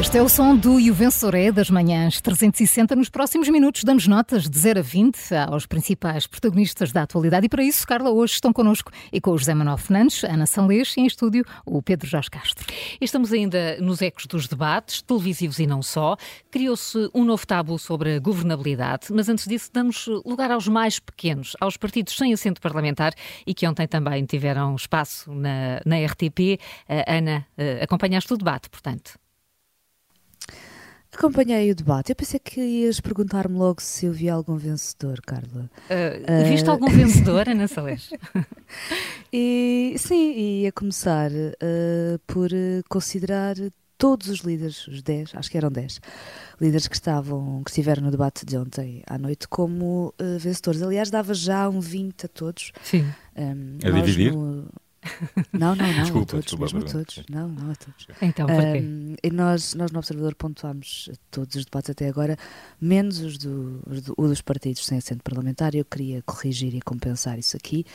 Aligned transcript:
Este 0.00 0.16
é 0.16 0.22
o 0.22 0.30
som 0.30 0.56
do 0.56 0.80
E 0.80 0.90
o 0.90 0.96
é 1.34 1.52
das 1.52 1.68
manhãs 1.68 2.22
360. 2.22 2.96
Nos 2.96 3.10
próximos 3.10 3.50
minutos 3.50 3.84
damos 3.84 4.06
notas 4.06 4.48
de 4.48 4.58
0 4.58 4.78
a 4.78 4.82
20 4.82 5.18
aos 5.46 5.66
principais 5.66 6.26
protagonistas 6.26 6.90
da 6.90 7.02
atualidade 7.02 7.44
e 7.44 7.48
para 7.50 7.62
isso, 7.62 7.86
Carla, 7.86 8.10
hoje 8.10 8.32
estão 8.32 8.50
connosco 8.50 8.90
e 9.12 9.20
com 9.20 9.32
o 9.32 9.36
José 9.36 9.52
Manuel 9.52 9.76
Fernandes, 9.76 10.24
Ana 10.24 10.46
Sanlês 10.46 10.94
e 10.96 11.02
em 11.02 11.06
estúdio 11.06 11.44
o 11.66 11.82
Pedro 11.82 12.08
Jorge 12.08 12.30
Castro. 12.30 12.66
Estamos 12.98 13.30
ainda 13.30 13.78
nos 13.78 14.00
ecos 14.00 14.24
dos 14.24 14.48
debates, 14.48 15.02
televisivos 15.02 15.58
e 15.58 15.66
não 15.66 15.82
só. 15.82 16.16
Criou-se 16.50 17.10
um 17.14 17.22
novo 17.22 17.46
tabu 17.46 17.78
sobre 17.78 18.14
a 18.14 18.18
governabilidade, 18.18 19.08
mas 19.10 19.28
antes 19.28 19.46
disso 19.46 19.68
damos 19.70 20.06
lugar 20.24 20.50
aos 20.50 20.66
mais 20.66 20.98
pequenos, 20.98 21.54
aos 21.60 21.76
partidos 21.76 22.16
sem 22.16 22.32
assento 22.32 22.58
parlamentar 22.58 23.12
e 23.46 23.52
que 23.52 23.68
ontem 23.68 23.86
também 23.86 24.24
tiveram 24.24 24.74
espaço 24.76 25.30
na, 25.30 25.82
na 25.84 25.96
RTP. 26.06 26.58
Ana, 27.06 27.46
uh, 27.58 27.84
acompanhaste 27.84 28.32
o 28.32 28.38
debate, 28.38 28.70
portanto. 28.70 29.19
Acompanhei 31.12 31.70
o 31.70 31.74
debate. 31.74 32.12
Eu 32.12 32.16
pensei 32.16 32.38
que 32.38 32.60
ias 32.60 33.00
perguntar-me 33.00 33.56
logo 33.56 33.82
se 33.82 34.06
eu 34.06 34.12
vi 34.12 34.28
algum 34.28 34.56
vencedor, 34.56 35.20
Carla. 35.20 35.70
Uh, 35.90 36.48
viste 36.48 36.68
uh... 36.68 36.72
algum 36.72 36.88
vencedor, 36.88 37.48
Ana 37.48 37.66
Salés? 37.66 38.10
e, 39.32 39.94
sim, 39.98 40.62
ia 40.62 40.72
começar 40.72 41.30
uh, 41.30 42.18
por 42.26 42.50
considerar 42.88 43.56
todos 43.98 44.28
os 44.28 44.40
líderes, 44.40 44.86
os 44.88 45.02
10, 45.02 45.34
acho 45.34 45.50
que 45.50 45.58
eram 45.58 45.70
10, 45.70 46.00
líderes 46.58 46.88
que 46.88 46.94
estavam, 46.94 47.62
que 47.62 47.70
estiveram 47.70 48.02
no 48.02 48.10
debate 48.10 48.46
de 48.46 48.56
ontem 48.56 49.02
à 49.06 49.18
noite 49.18 49.46
como 49.46 50.14
vencedores. 50.38 50.80
Aliás, 50.80 51.10
dava 51.10 51.34
já 51.34 51.68
um 51.68 51.80
20 51.80 52.24
a 52.24 52.28
todos. 52.28 52.72
Sim. 52.82 53.04
Um, 53.36 53.78
a 53.84 53.90
dividir? 53.90 54.32
No, 54.32 54.70
não, 55.52 55.74
não, 55.74 55.86
não, 55.86 56.02
desculpa, 56.02 56.22
a 56.22 56.26
todos, 56.26 56.44
desculpa, 56.44 56.64
mesmo 56.64 56.78
a 56.80 56.92
todos. 56.92 57.22
Não, 57.30 57.48
não 57.48 57.70
a 57.70 57.74
todos. 57.74 58.06
Então, 58.20 58.46
porquê? 58.46 58.80
Um, 58.80 59.14
e 59.22 59.30
nós, 59.30 59.74
nós 59.74 59.90
no 59.90 59.98
Observador 59.98 60.34
pontuámos 60.34 61.10
todos 61.30 61.56
os 61.56 61.64
debates 61.64 61.90
até 61.90 62.08
agora, 62.08 62.36
menos 62.80 63.20
os, 63.20 63.38
do, 63.38 63.82
os 63.86 64.02
do, 64.02 64.14
dos 64.14 64.40
partidos 64.42 64.84
sem 64.84 64.98
assento 64.98 65.22
parlamentar. 65.22 65.74
Eu 65.74 65.84
queria 65.84 66.22
corrigir 66.22 66.74
e 66.74 66.80
compensar 66.80 67.38
isso 67.38 67.56
aqui 67.56 67.86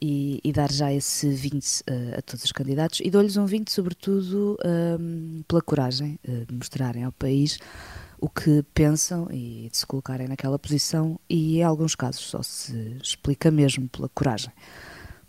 e, 0.00 0.40
e 0.44 0.52
dar 0.52 0.70
já 0.70 0.92
esse 0.92 1.28
20 1.28 1.80
uh, 1.80 2.18
a 2.18 2.22
todos 2.22 2.44
os 2.44 2.52
candidatos 2.52 3.00
e 3.00 3.10
dou-lhes 3.10 3.36
um 3.36 3.46
20, 3.46 3.70
sobretudo, 3.70 4.56
um, 4.64 5.42
pela 5.48 5.60
coragem 5.60 6.18
uh, 6.28 6.46
de 6.46 6.54
mostrarem 6.54 7.02
ao 7.02 7.12
país 7.12 7.58
o 8.20 8.28
que 8.28 8.64
pensam 8.72 9.28
e 9.30 9.68
de 9.70 9.76
se 9.76 9.86
colocarem 9.86 10.28
naquela 10.28 10.58
posição 10.58 11.18
e, 11.28 11.58
em 11.58 11.62
alguns 11.62 11.94
casos, 11.94 12.22
só 12.22 12.42
se 12.42 12.96
explica 13.02 13.50
mesmo 13.50 13.88
pela 13.88 14.08
coragem 14.08 14.52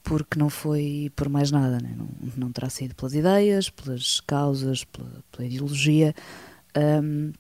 porque 0.06 0.38
não 0.38 0.52
foi 0.52 1.12
por 1.16 1.28
mais 1.28 1.50
nada, 1.52 1.80
né? 1.80 1.94
não, 1.98 2.08
não 2.38 2.52
terá 2.52 2.70
sido 2.70 2.94
pelas 2.94 3.16
ideias, 3.16 3.72
pelas 3.72 4.22
causas, 4.22 4.84
pela, 4.84 5.12
pela 5.32 5.48
ideologia. 5.48 6.14
Um, 6.78 7.34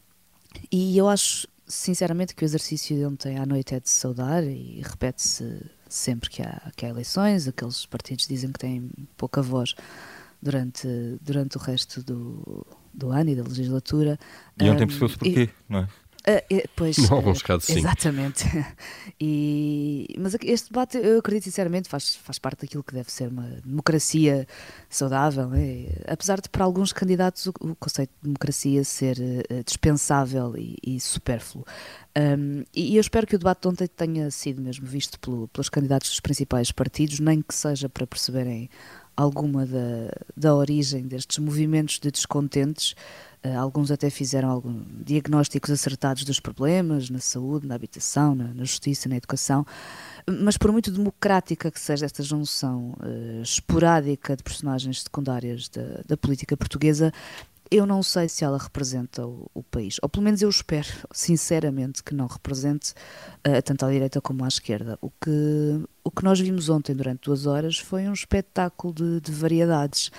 e 0.72 0.98
eu 0.98 1.08
acho, 1.08 1.48
sinceramente, 1.68 2.34
que 2.34 2.44
o 2.44 2.46
exercício 2.46 2.98
de 2.98 3.06
ontem 3.06 3.38
à 3.38 3.46
noite 3.46 3.76
é 3.76 3.80
de 3.80 3.90
saudar 3.90 4.44
e 4.44 4.82
repete-se 4.84 5.62
sempre 5.88 6.28
que 6.28 6.42
há, 6.42 6.72
que 6.76 6.88
há 6.88 6.90
eleições. 6.90 7.48
Aqueles 7.48 7.86
partidos 7.86 8.28
dizem 8.28 8.52
que 8.52 8.58
têm 8.58 8.90
pouca 9.16 9.44
voz 9.44 9.76
durante, 10.42 10.88
durante 11.22 11.58
o 11.58 11.60
resto 11.60 12.02
do, 12.02 12.66
do 12.92 13.12
ano 13.12 13.30
e 13.30 13.36
da 13.36 13.44
legislatura. 13.44 14.18
E 14.60 14.68
ontem 14.68 14.86
um, 14.86 14.88
percebeu-se 14.88 15.18
porquê, 15.20 15.50
não 15.70 15.80
é? 15.82 15.88
Uh, 16.28 16.68
pois, 16.76 16.98
em 16.98 17.12
alguns 17.12 17.40
uh, 17.40 17.44
casos, 17.44 17.66
sim. 17.66 17.80
Exatamente. 17.80 18.46
E, 19.18 20.14
mas 20.20 20.36
este 20.44 20.70
debate, 20.70 20.98
eu 20.98 21.20
acredito 21.20 21.46
sinceramente, 21.46 21.88
faz, 21.88 22.16
faz 22.16 22.38
parte 22.38 22.62
daquilo 22.62 22.84
que 22.84 22.94
deve 22.94 23.10
ser 23.10 23.30
uma 23.30 23.48
democracia 23.64 24.46
saudável. 24.90 25.50
É? 25.54 26.12
Apesar 26.12 26.42
de, 26.42 26.50
para 26.50 26.66
alguns 26.66 26.92
candidatos, 26.92 27.46
o, 27.46 27.54
o 27.62 27.76
conceito 27.76 28.10
de 28.18 28.24
democracia 28.24 28.84
ser 28.84 29.18
uh, 29.18 29.64
dispensável 29.64 30.54
e, 30.58 30.76
e 30.86 31.00
supérfluo. 31.00 31.66
Um, 32.18 32.64
e 32.74 32.96
eu 32.96 33.02
espero 33.02 33.26
que 33.26 33.36
o 33.36 33.40
debate 33.40 33.62
de 33.62 33.68
ontem 33.68 33.88
tenha 33.88 34.30
sido 34.32 34.62
mesmo 34.62 34.86
visto 34.86 35.20
pelo, 35.20 35.48
pelos 35.50 35.70
candidatos 35.70 36.10
dos 36.10 36.20
principais 36.20 36.72
partidos, 36.72 37.20
nem 37.20 37.42
que 37.42 37.54
seja 37.54 37.88
para 37.88 38.06
perceberem 38.06 38.70
alguma 39.16 39.66
da, 39.66 40.12
da 40.36 40.56
origem 40.56 41.08
destes 41.08 41.40
movimentos 41.40 42.00
de 42.00 42.12
descontentes. 42.12 42.96
Uh, 43.46 43.60
alguns 43.60 43.92
até 43.92 44.10
fizeram 44.10 44.50
algum, 44.50 44.84
diagnósticos 45.04 45.70
acertados 45.70 46.24
dos 46.24 46.40
problemas 46.40 47.12
na 47.12 47.20
saúde, 47.20 47.68
na 47.68 47.76
habitação, 47.76 48.34
na, 48.34 48.46
na, 48.46 48.64
justiça, 48.64 49.08
na 49.08 49.18
educação. 49.18 49.64
Mas 50.26 50.58
por 50.58 50.72
muito 50.72 50.90
democrática 50.90 51.70
que 51.70 51.80
seja 51.80 52.08
esta 52.08 52.24
junção 52.24 52.96
uh, 53.00 53.42
esporádica 53.44 54.36
de 54.36 54.42
personagens 54.42 55.04
secundárias 55.04 55.70
da, 55.70 56.02
da 56.08 56.18
política 56.18 56.58
portuguesa, 56.58 57.14
eu 57.70 57.86
não 57.86 58.02
sei 58.02 58.30
se 58.30 58.44
ela 58.44 58.58
representa 58.58 59.26
o, 59.26 59.50
o, 59.54 59.62
país, 59.62 59.98
ou 60.02 60.10
pelo 60.10 60.24
menos 60.24 60.42
eu 60.42 60.50
espero, 60.50 60.88
sinceramente, 61.12 62.04
que 62.04 62.16
não 62.16 62.26
represente 62.26 62.94
uh, 63.48 63.62
tanto 63.64 63.86
à 63.86 63.92
direita 63.92 64.20
como 64.22 64.44
à 64.44 64.48
esquerda. 64.48 64.98
O 65.02 65.10
que, 65.10 65.84
o 66.04 66.10
que 66.10 66.24
nós 66.24 66.40
vimos 66.40 66.70
ontem 66.70 66.96
durante 66.96 67.26
duas 67.26 67.46
horas 67.46 67.78
foi 67.78 68.08
um 68.08 68.14
espetáculo 68.14 68.94
de, 68.94 69.22
de 69.22 69.32
variedades 69.32 70.12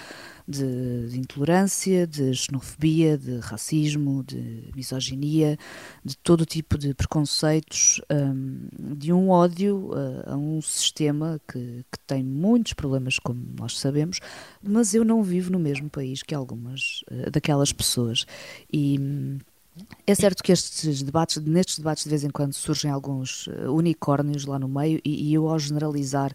de, 0.47 1.09
de, 1.09 1.19
intolerância, 1.19 2.07
de 2.07 2.35
xenofobia, 2.35 3.19
de 3.19 3.39
racismo, 3.39 4.23
de 4.25 4.71
misoginia, 4.75 5.59
de 6.05 6.17
todo 6.17 6.47
tipo 6.47 6.79
de 6.79 6.95
preconceitos, 6.95 8.01
um, 8.11 8.69
de 8.95 9.13
um 9.13 9.31
ódio 9.31 9.91
a, 10.27 10.33
a 10.33 10.37
um 10.37 10.61
sistema 10.63 11.41
que, 11.47 11.85
que, 11.91 11.99
tem 12.07 12.23
muitos 12.23 12.73
problemas, 12.73 13.19
como 13.19 13.45
nós 13.59 13.79
sabemos, 13.79 14.21
mas 14.63 14.95
eu 14.95 15.05
não 15.05 15.23
vivo 15.23 15.51
no 15.51 15.59
mesmo 15.59 15.91
país 15.91 16.23
que 16.23 16.35
algumas 16.35 17.03
uh, 17.11 17.31
daquelas 17.31 17.73
pessoas. 17.73 18.27
E. 18.73 18.99
É 20.07 20.15
certo 20.15 20.43
que 20.43 20.53
estes 20.53 21.03
debates, 21.03 21.37
nestes 21.37 21.79
debates 21.79 22.05
de 22.05 22.11
vez 22.11 22.25
em 22.25 22.31
quando 22.31 22.55
surgem 22.55 22.91
alguns 22.91 23.47
uh, 23.49 23.73
unicórnios 23.73 24.47
lá 24.47 24.59
no 24.59 24.69
meio 24.69 25.01
e, 25.05 25.31
e, 25.31 25.35
eu 25.35 25.49
ao 25.49 25.59
generalizar 25.59 26.33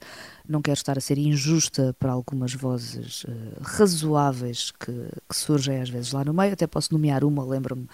não 0.47 0.62
quero 0.62 0.78
estar 0.78 0.97
a 0.97 1.02
ser 1.02 1.18
injusta 1.18 1.96
para 1.97 2.12
algumas 2.12 2.53
vozes 2.53 3.24
uh, 3.24 3.29
razoáveis 3.62 4.72
que, 4.72 4.91
que, 5.28 5.35
surgem 5.35 5.81
às 5.81 5.90
vezes 5.90 6.12
lá 6.12 6.24
no 6.24 6.34
meio, 6.34 6.53
até 6.53 6.68
posso 6.68 6.94
nomear 6.94 7.24
uma, 7.24 7.44
lembro-me 7.44 7.88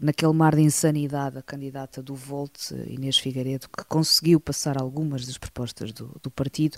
naquele 0.00 0.32
mar 0.32 0.54
de 0.54 0.62
insanidade, 0.62 1.38
a 1.38 1.42
candidata 1.42 2.02
do 2.02 2.14
Volt, 2.14 2.70
Inês 2.86 3.18
Figueiredo, 3.18 3.66
que 3.68 3.84
conseguiu 3.84 4.38
passar 4.38 4.78
algumas 4.78 5.26
das 5.26 5.38
propostas 5.38 5.92
do, 5.92 6.14
do 6.22 6.30
partido 6.30 6.76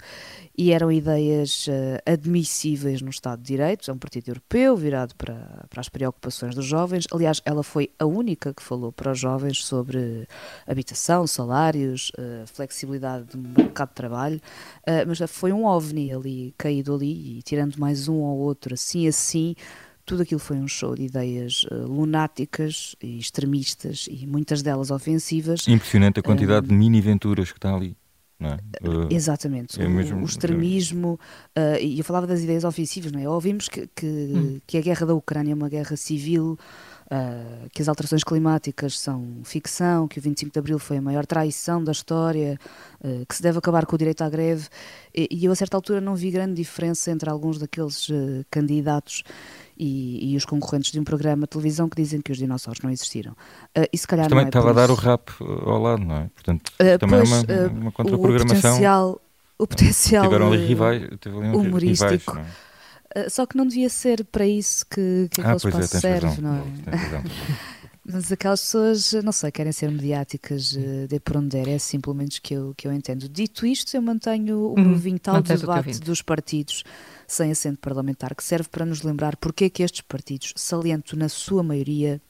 e 0.56 0.72
eram 0.72 0.90
ideias 0.90 1.66
uh, 1.66 1.70
admissíveis 2.06 3.02
no 3.02 3.10
Estado 3.10 3.40
de 3.40 3.46
Direito. 3.46 3.90
É 3.90 3.94
um 3.94 3.98
partido 3.98 4.28
europeu 4.28 4.76
virado 4.76 5.14
para, 5.16 5.66
para 5.68 5.80
as 5.80 5.88
preocupações 5.88 6.54
dos 6.54 6.64
jovens. 6.64 7.06
Aliás, 7.12 7.42
ela 7.44 7.62
foi 7.62 7.90
a 7.98 8.06
única 8.06 8.54
que 8.54 8.62
falou 8.62 8.92
para 8.92 9.10
os 9.12 9.18
jovens 9.18 9.64
sobre 9.64 10.28
habitação, 10.66 11.26
salários, 11.26 12.10
uh, 12.10 12.46
flexibilidade 12.46 13.24
do 13.24 13.38
mercado 13.38 13.88
de 13.88 13.94
trabalho, 13.94 14.40
uh, 14.86 15.06
mas 15.06 15.18
foi 15.30 15.52
um 15.52 15.64
ovni 15.64 16.12
ali, 16.12 16.54
caído 16.56 16.94
ali, 16.94 17.38
e 17.38 17.42
tirando 17.42 17.76
mais 17.76 18.06
um 18.06 18.18
ou 18.18 18.38
outro, 18.38 18.74
assim 18.74 19.08
assim 19.08 19.56
tudo 20.08 20.22
aquilo 20.22 20.40
foi 20.40 20.56
um 20.56 20.66
show 20.66 20.94
de 20.94 21.02
ideias 21.02 21.64
uh, 21.64 21.86
lunáticas 21.86 22.96
e 23.02 23.18
extremistas 23.18 24.08
e 24.10 24.26
muitas 24.26 24.62
delas 24.62 24.90
ofensivas. 24.90 25.68
Impressionante 25.68 26.18
a 26.18 26.22
quantidade 26.22 26.64
uh, 26.64 26.68
de 26.68 26.74
mini-aventuras 26.74 27.52
que 27.52 27.58
está 27.58 27.74
ali. 27.74 27.94
É? 28.40 28.54
Uh, 28.88 29.08
Exatamente, 29.10 29.82
é 29.82 29.86
o, 29.86 29.90
mesmo, 29.90 30.20
o, 30.20 30.24
extremismo, 30.24 31.18
uh, 31.58 31.76
e 31.80 31.98
eu 31.98 32.04
falava 32.04 32.24
das 32.24 32.40
ideias 32.40 32.62
ofensivas, 32.62 33.10
não 33.10 33.20
é? 33.20 33.28
Ouvimos 33.28 33.68
que, 33.68 33.88
que, 33.96 34.06
hum. 34.06 34.60
que, 34.64 34.78
a 34.78 34.80
guerra 34.80 35.06
da 35.06 35.14
Ucrânia 35.14 35.50
é 35.50 35.54
uma 35.56 35.68
guerra 35.68 35.96
civil, 35.96 36.56
uh, 37.06 37.68
que 37.74 37.82
as 37.82 37.88
alterações 37.88 38.22
climáticas 38.22 38.96
são 38.96 39.40
ficção, 39.42 40.06
que 40.06 40.20
o 40.20 40.22
25 40.22 40.52
de 40.52 40.58
Abril 40.60 40.78
foi 40.78 40.98
a 40.98 41.02
maior 41.02 41.26
traição 41.26 41.82
da 41.82 41.90
história, 41.90 42.60
que 43.28 43.34
se 43.34 43.42
deve 43.42 43.58
acabar 43.58 43.84
com 43.86 43.96
o 43.96 43.98
direito 43.98 44.22
à 44.22 44.30
greve, 44.30 44.68
e, 45.12 45.28
e, 45.32 45.44
eu 45.44 45.50
a 45.50 45.56
certa 45.56 45.76
altura 45.76 46.00
não 46.00 46.14
vi 46.14 46.30
grande 46.30 46.54
diferença 46.54 47.10
entre 47.10 47.28
alguns 47.28 47.58
daqueles 47.58 48.08
candidatos 48.50 49.24
e, 49.78 50.32
e, 50.32 50.36
os 50.36 50.44
concorrentes 50.44 50.90
de 50.90 50.98
um 50.98 51.04
programa 51.04 51.42
de 51.42 51.50
televisão 51.50 51.88
que 51.88 51.96
dizem 51.96 52.20
que 52.20 52.32
os 52.32 52.38
dinossauros 52.38 52.82
não 52.82 52.90
existiram. 52.90 53.32
Uh, 53.76 53.86
e 53.92 53.96
se 53.96 54.06
calhar 54.06 54.24
Mas 54.24 54.30
também 54.30 54.44
é 54.44 54.48
estava 54.48 54.70
a 54.70 54.72
dar 54.72 54.90
o 54.90 54.94
rap 54.94 55.30
uh, 55.40 55.70
ao 55.70 55.80
lado, 55.80 56.04
não 56.04 56.16
é? 56.16 56.30
Portanto, 56.34 56.68
uh, 56.68 56.98
também 56.98 57.20
pois, 57.20 57.44
é 57.48 57.66
uma, 57.68 57.80
uma 57.80 57.92
contraprogramação. 57.92 58.58
O 58.58 58.62
potencial, 58.62 59.20
o 59.58 59.66
potencial 59.66 60.24
Tiveram 60.24 60.52
ali 60.52 60.66
rivais, 60.66 61.02
ali 61.02 61.56
humorístico. 61.56 62.32
Rivais, 62.32 62.48
é? 63.14 63.28
só 63.28 63.46
que 63.46 63.56
não 63.56 63.66
devia 63.66 63.88
ser 63.88 64.24
para 64.24 64.46
isso 64.46 64.84
que, 64.86 65.28
que 65.30 65.40
ah, 65.40 65.52
aquele 65.52 65.74
espaço 65.74 65.96
é, 65.96 66.00
serve, 66.00 66.26
razão, 66.26 66.42
não 66.42 66.56
é? 66.56 67.22
Mas 68.10 68.32
aquelas 68.32 68.62
pessoas, 68.62 69.12
não 69.22 69.32
sei, 69.32 69.52
querem 69.52 69.70
ser 69.70 69.90
mediáticas 69.90 70.70
de 71.08 71.20
por 71.20 71.36
onde 71.36 71.48
der, 71.48 71.68
é 71.68 71.74
assim 71.74 72.00
pelo 72.00 72.16
menos 72.16 72.38
que 72.38 72.54
eu, 72.54 72.72
que 72.74 72.88
eu 72.88 72.92
entendo. 72.92 73.28
Dito 73.28 73.66
isto, 73.66 73.94
eu 73.94 74.00
mantenho 74.00 74.72
o 74.72 74.80
meu 74.80 74.92
uhum. 74.92 74.94
vintal 74.94 75.42
debate 75.42 76.00
dos 76.00 76.22
partidos 76.22 76.84
sem 77.28 77.52
assento 77.52 77.78
parlamentar, 77.78 78.34
que 78.34 78.42
serve 78.42 78.68
para 78.68 78.84
nos 78.84 79.02
lembrar 79.02 79.36
porque 79.36 79.66
é 79.66 79.70
que 79.70 79.84
estes 79.84 80.00
partidos, 80.00 80.52
saliento 80.56 81.16
na 81.16 81.28
sua 81.28 81.62
maioria, 81.62 82.20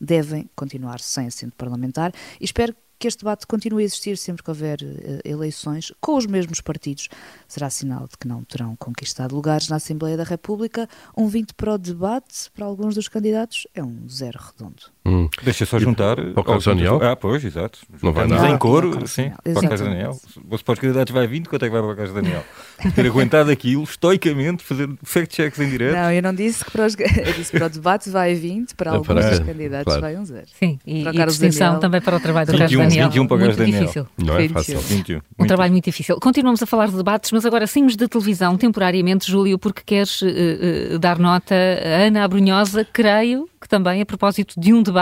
devem 0.00 0.48
continuar 0.56 0.98
sem 0.98 1.26
assento 1.26 1.54
parlamentar 1.54 2.12
e 2.40 2.44
espero 2.44 2.74
que 2.98 3.06
este 3.06 3.20
debate 3.20 3.46
continue 3.46 3.82
a 3.82 3.86
existir 3.86 4.18
sempre 4.18 4.42
que 4.42 4.50
houver 4.50 4.80
uh, 4.82 5.20
eleições 5.28 5.92
com 6.00 6.16
os 6.16 6.26
mesmos 6.26 6.60
partidos. 6.60 7.08
Será 7.46 7.70
sinal 7.70 8.08
de 8.08 8.18
que 8.18 8.26
não 8.26 8.42
terão 8.42 8.74
conquistado 8.74 9.34
lugares 9.34 9.68
na 9.68 9.76
Assembleia 9.76 10.16
da 10.16 10.24
República. 10.24 10.88
Um 11.16 11.28
20 11.28 11.54
para 11.54 11.74
o 11.74 11.78
debate, 11.78 12.50
para 12.50 12.66
alguns 12.66 12.96
dos 12.96 13.06
candidatos, 13.06 13.66
é 13.72 13.82
um 13.82 14.08
zero 14.08 14.40
redondo. 14.40 14.90
Hum. 15.08 15.28
Deixa 15.42 15.64
só 15.64 15.78
juntar. 15.78 16.16
Para 16.16 16.40
o 16.40 16.44
Carlos 16.44 16.64
Daniel? 16.64 17.00
Ah, 17.02 17.16
pois, 17.16 17.44
exato. 17.44 17.78
Não 18.02 18.12
vai 18.12 18.28
dar. 18.28 18.50
em 18.50 18.58
coro, 18.58 19.06
sim, 19.06 19.30
para 19.42 19.52
o 19.52 19.60
Carlos 19.62 19.80
Daniel. 19.80 20.12
Se 20.12 20.64
para 20.64 20.72
os 20.72 20.78
candidatos 20.78 21.14
vai 21.14 21.26
20, 21.26 21.48
quanto 21.48 21.64
é 21.64 21.68
que 21.68 21.72
vai 21.72 21.82
para 21.82 21.92
o 21.92 21.96
Carlos 21.96 22.14
Daniel? 22.14 22.44
Ter 22.94 23.06
aguentado 23.06 23.50
aquilo, 23.50 23.82
estoicamente, 23.82 24.62
fazer 24.62 24.88
fact-checks 25.02 25.58
em 25.60 25.70
direto. 25.70 25.94
Não, 25.94 26.12
eu 26.12 26.22
não 26.22 26.34
disse 26.34 26.64
que 26.64 26.70
para, 26.70 26.86
os, 26.86 26.94
eu 27.00 27.32
disse 27.32 27.52
para 27.52 27.66
o 27.66 27.70
debate 27.70 28.10
vai 28.10 28.34
20, 28.34 28.74
para 28.74 28.92
alguns 28.92 29.06
para, 29.06 29.40
candidatos 29.44 29.84
claro. 29.84 30.00
vai 30.00 30.16
um 30.16 30.24
zero. 30.24 30.46
Sim, 30.58 30.78
e, 30.86 31.02
para 31.02 31.12
o 31.12 31.22
e 31.22 31.26
distinção 31.26 31.66
Daniel. 31.66 31.80
também 31.80 32.00
para 32.00 32.16
o 32.16 32.20
trabalho 32.20 32.46
do 32.46 32.58
Carlos 32.58 32.76
Daniel. 32.76 33.08
21 33.08 33.26
para 33.26 33.34
o 33.34 33.38
Carlos 33.38 33.56
Daniel. 33.56 33.80
Difícil. 33.80 34.06
Não 34.18 34.36
é 34.36 34.48
fácil. 34.48 34.78
21. 34.80 35.20
Um 35.38 35.46
trabalho 35.46 35.72
muito 35.72 35.84
difícil. 35.84 36.16
Continuamos 36.20 36.62
a 36.62 36.66
falar 36.66 36.88
de 36.88 36.96
debates, 36.96 37.32
mas 37.32 37.46
agora 37.46 37.66
saímos 37.66 37.96
da 37.96 38.06
televisão 38.06 38.56
temporariamente, 38.56 39.30
Júlio, 39.30 39.58
porque 39.58 39.82
queres 39.84 40.22
uh, 40.22 40.26
uh, 40.26 40.98
dar 40.98 41.18
nota 41.18 41.54
a 41.54 42.06
Ana 42.06 42.24
Abrunhosa, 42.24 42.84
creio, 42.84 43.48
que 43.60 43.68
também 43.68 44.00
a 44.00 44.06
propósito 44.06 44.58
de 44.58 44.72
um 44.72 44.82
debate 44.82 44.97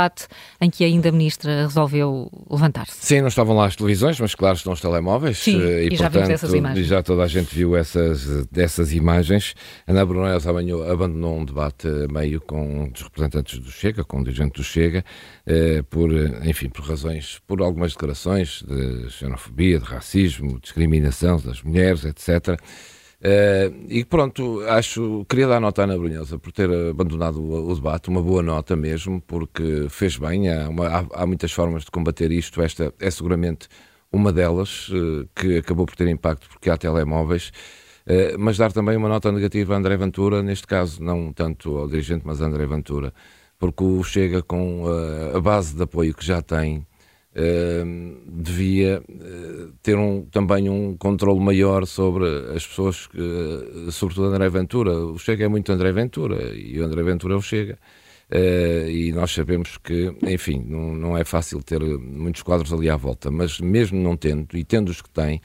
em 0.60 0.70
que 0.70 0.84
ainda 0.84 1.08
a 1.08 1.12
Ministra 1.12 1.62
resolveu 1.62 2.30
levantar-se. 2.50 3.04
Sim, 3.04 3.20
não 3.20 3.28
estavam 3.28 3.56
lá 3.56 3.66
as 3.66 3.76
televisões, 3.76 4.18
mas 4.20 4.34
claro, 4.34 4.56
estão 4.56 4.72
os 4.72 4.80
telemóveis. 4.80 5.38
Sim, 5.38 5.60
eh, 5.62 5.84
e, 5.84 5.94
e 5.94 5.96
já 5.96 6.10
portanto, 6.10 6.30
essas 6.30 6.52
imagens. 6.52 6.86
já 6.86 7.02
toda 7.02 7.22
a 7.22 7.26
gente 7.26 7.54
viu 7.54 7.76
essas, 7.76 8.46
essas 8.56 8.92
imagens. 8.92 9.54
Ana 9.86 10.04
Brunel 10.04 10.38
abandonou 10.90 11.38
um 11.38 11.44
debate 11.44 11.88
meio 12.10 12.40
com 12.40 12.90
os 12.94 13.02
representantes 13.02 13.58
do 13.58 13.70
Chega, 13.70 14.04
com 14.04 14.20
o 14.20 14.24
dirigente 14.24 14.54
do 14.54 14.64
Chega, 14.64 15.04
eh, 15.46 15.82
por, 15.88 16.10
enfim, 16.44 16.68
por 16.68 16.84
razões, 16.84 17.40
por 17.46 17.62
algumas 17.62 17.92
declarações 17.92 18.62
de 18.66 19.10
xenofobia, 19.10 19.78
de 19.78 19.84
racismo, 19.84 20.60
discriminação 20.60 21.38
das 21.40 21.62
mulheres, 21.62 22.04
etc., 22.04 22.58
Uh, 23.26 23.74
e 23.88 24.04
pronto, 24.04 24.60
acho, 24.68 25.26
queria 25.28 25.48
dar 25.48 25.58
nota 25.58 25.82
à 25.82 25.84
Ana 25.84 25.98
Brunhosa 25.98 26.38
por 26.38 26.52
ter 26.52 26.70
abandonado 26.70 27.42
o, 27.42 27.74
debate, 27.74 28.08
uma 28.08 28.22
boa 28.22 28.40
nota 28.40 28.76
mesmo, 28.76 29.20
porque 29.20 29.88
fez 29.90 30.16
bem, 30.16 30.48
há, 30.48 30.68
uma, 30.68 30.86
há, 30.86 31.04
há, 31.12 31.26
muitas 31.26 31.50
formas 31.50 31.84
de 31.84 31.90
combater 31.90 32.30
isto, 32.30 32.62
esta 32.62 32.94
é 33.00 33.10
seguramente 33.10 33.66
uma 34.12 34.32
delas, 34.32 34.90
uh, 34.90 35.28
que 35.34 35.58
acabou 35.58 35.86
por 35.86 35.96
ter 35.96 36.06
impacto 36.06 36.48
porque 36.48 36.70
há 36.70 36.76
telemóveis, 36.76 37.50
uh, 38.06 38.38
mas 38.38 38.58
dar 38.58 38.70
também 38.70 38.96
uma 38.96 39.08
nota 39.08 39.32
negativa 39.32 39.74
a 39.74 39.76
André 39.76 39.96
Ventura, 39.96 40.40
neste 40.40 40.68
caso 40.68 41.02
não 41.02 41.32
tanto 41.32 41.78
ao 41.78 41.88
dirigente, 41.88 42.22
mas 42.24 42.40
a 42.40 42.46
André 42.46 42.64
Ventura, 42.64 43.12
porque 43.58 43.82
o 43.82 44.04
Chega 44.04 44.40
com 44.40 44.84
a 45.34 45.40
base 45.40 45.74
de 45.74 45.82
apoio 45.82 46.14
que 46.14 46.24
já 46.24 46.42
tem, 46.42 46.86
devia 48.26 49.02
ter 49.86 49.96
um, 49.96 50.24
também 50.24 50.68
um 50.68 50.96
controle 50.96 51.38
maior 51.38 51.86
sobre 51.86 52.26
as 52.52 52.66
pessoas, 52.66 53.06
uh, 53.14 53.92
sobretudo 53.92 54.26
André 54.26 54.48
Ventura. 54.48 54.90
O 54.90 55.16
Chega 55.16 55.44
é 55.44 55.48
muito 55.48 55.70
André 55.70 55.92
Ventura 55.92 56.52
e 56.56 56.80
o 56.80 56.84
André 56.84 57.04
Ventura 57.04 57.34
é 57.34 57.36
o 57.36 57.40
Chega. 57.40 57.78
Eh, 58.28 58.90
e 58.90 59.12
nós 59.12 59.30
sabemos 59.30 59.78
que, 59.78 60.12
enfim, 60.26 60.60
não, 60.66 60.92
não 60.96 61.16
é 61.16 61.22
fácil 61.22 61.62
ter 61.62 61.80
muitos 61.80 62.42
quadros 62.42 62.72
ali 62.72 62.90
à 62.90 62.96
volta, 62.96 63.30
mas 63.30 63.60
mesmo 63.60 64.00
não 64.00 64.16
tendo, 64.16 64.56
e 64.56 64.64
tendo 64.64 64.88
os 64.88 65.00
que 65.00 65.08
tem, 65.10 65.40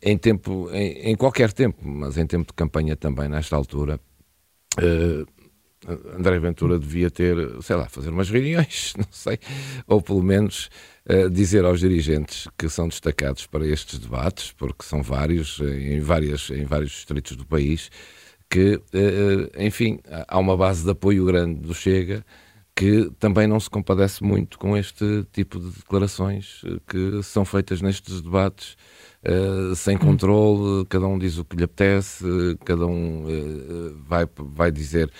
em 0.00 0.16
tempo, 0.16 0.70
em, 0.72 1.10
em, 1.10 1.16
qualquer 1.16 1.52
tempo, 1.52 1.84
mas 1.84 2.16
em 2.16 2.24
tempo 2.24 2.46
de 2.46 2.52
campanha 2.52 2.94
também, 2.94 3.28
nesta 3.28 3.56
altura, 3.56 3.98
André 6.16 6.38
Ventura 6.38 6.78
devia 6.78 7.10
ter, 7.10 7.36
sei 7.62 7.76
lá, 7.76 7.88
fazer 7.88 8.10
umas 8.10 8.30
reuniões, 8.30 8.94
não 8.98 9.06
sei, 9.10 9.38
ou 9.86 10.00
pelo 10.00 10.22
menos 10.22 10.70
uh, 11.08 11.28
dizer 11.30 11.64
aos 11.64 11.80
dirigentes 11.80 12.48
que 12.56 12.68
são 12.68 12.88
destacados 12.88 13.46
para 13.46 13.66
estes 13.66 13.98
debates, 13.98 14.52
porque 14.52 14.84
são 14.84 15.02
vários, 15.02 15.60
em, 15.60 16.00
várias, 16.00 16.50
em 16.50 16.64
vários 16.64 16.92
distritos 16.92 17.36
do 17.36 17.44
país, 17.44 17.90
que, 18.48 18.76
uh, 18.76 19.50
enfim, 19.58 19.98
há 20.28 20.38
uma 20.38 20.56
base 20.56 20.84
de 20.84 20.90
apoio 20.90 21.24
grande 21.24 21.60
do 21.60 21.74
Chega 21.74 22.24
que 22.76 23.08
também 23.20 23.46
não 23.46 23.60
se 23.60 23.70
compadece 23.70 24.24
muito 24.24 24.58
com 24.58 24.76
este 24.76 25.24
tipo 25.32 25.60
de 25.60 25.70
declarações 25.70 26.60
que 26.88 27.22
são 27.22 27.44
feitas 27.44 27.80
nestes 27.80 28.20
debates. 28.20 28.76
Uh, 29.24 29.76
sem 29.76 29.96
controle, 29.96 30.84
cada 30.86 31.06
um 31.06 31.16
diz 31.16 31.38
o 31.38 31.44
que 31.44 31.56
lhe 31.56 31.62
apetece, 31.62 32.24
cada 32.64 32.84
um 32.84 33.24
vai, 34.06 34.28
vai 34.36 34.72
dizer 34.72 35.08
eh, 35.08 35.12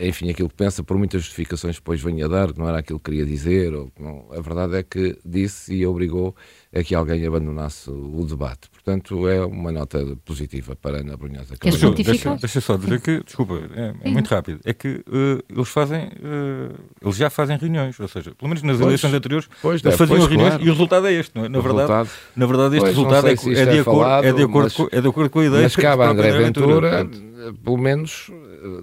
enfim, 0.00 0.30
aquilo 0.30 0.48
que 0.48 0.54
pensa, 0.54 0.82
por 0.82 0.96
muitas 0.96 1.22
justificações 1.22 1.76
que 1.76 1.82
depois 1.82 2.00
venha 2.00 2.26
a 2.26 2.28
dar, 2.28 2.52
que 2.52 2.58
não 2.58 2.68
era 2.68 2.78
aquilo 2.78 2.98
que 2.98 3.10
queria 3.10 3.24
dizer, 3.24 3.74
ou, 3.74 3.90
não, 3.98 4.26
a 4.32 4.40
verdade 4.40 4.76
é 4.76 4.82
que 4.82 5.16
disse 5.24 5.74
e 5.74 5.86
obrigou 5.86 6.34
a 6.74 6.82
que 6.82 6.94
alguém 6.94 7.24
abandonasse 7.26 7.90
o 7.90 8.24
debate. 8.24 8.68
Portanto, 8.70 9.28
é 9.28 9.44
uma 9.44 9.72
nota 9.72 10.16
positiva 10.24 10.76
para 10.76 10.98
Ana 10.98 11.16
Brunhosa. 11.16 11.54
Deixa, 11.60 11.90
deixa, 11.90 12.36
deixa 12.36 12.60
só 12.60 12.76
dizer 12.76 13.00
que, 13.00 13.22
desculpa, 13.24 13.60
é, 13.74 13.94
é 14.02 14.10
muito 14.10 14.28
rápido, 14.28 14.60
é 14.64 14.74
que 14.74 15.02
uh, 15.08 15.42
eles 15.48 15.68
fazem, 15.68 16.06
uh, 16.06 16.74
eles 17.02 17.16
já 17.16 17.30
fazem 17.30 17.56
reuniões, 17.56 17.98
ou 17.98 18.08
seja, 18.08 18.34
pelo 18.34 18.48
menos 18.48 18.62
nas 18.62 18.76
pois, 18.76 18.86
eleições 18.86 19.14
anteriores, 19.14 19.48
pois, 19.62 19.82
eles 19.82 19.96
faziam 19.96 20.18
pois, 20.18 20.28
reuniões 20.28 20.54
claro. 20.54 20.64
e 20.64 20.68
o 20.68 20.72
resultado 20.72 21.06
é 21.06 21.12
este, 21.12 21.36
não 21.36 21.44
é? 21.44 21.48
Na 21.48 21.60
verdade, 21.60 21.88
resultado, 21.88 22.10
na 22.36 22.46
verdade 22.46 22.76
este 22.76 22.86
resultado 22.88 23.28
é, 23.28 23.32
é, 23.32 23.34
de 23.34 23.76
é, 23.76 23.80
acordo, 23.80 23.84
falado, 23.84 24.24
é, 24.24 24.32
de 24.32 24.42
acordo 24.42 24.64
mas, 24.64 24.74
com, 24.74 24.88
é 24.90 25.00
de 25.00 25.08
acordo 25.08 25.30
com 25.30 25.38
a 25.40 25.44
ideia. 25.46 25.62
Mas 25.62 25.76
cabe 25.76 26.02
a 26.02 26.10
André 26.10 26.32
Ventura, 26.32 27.04
Ventura 27.04 27.54
pelo 27.64 27.78
menos 27.78 28.30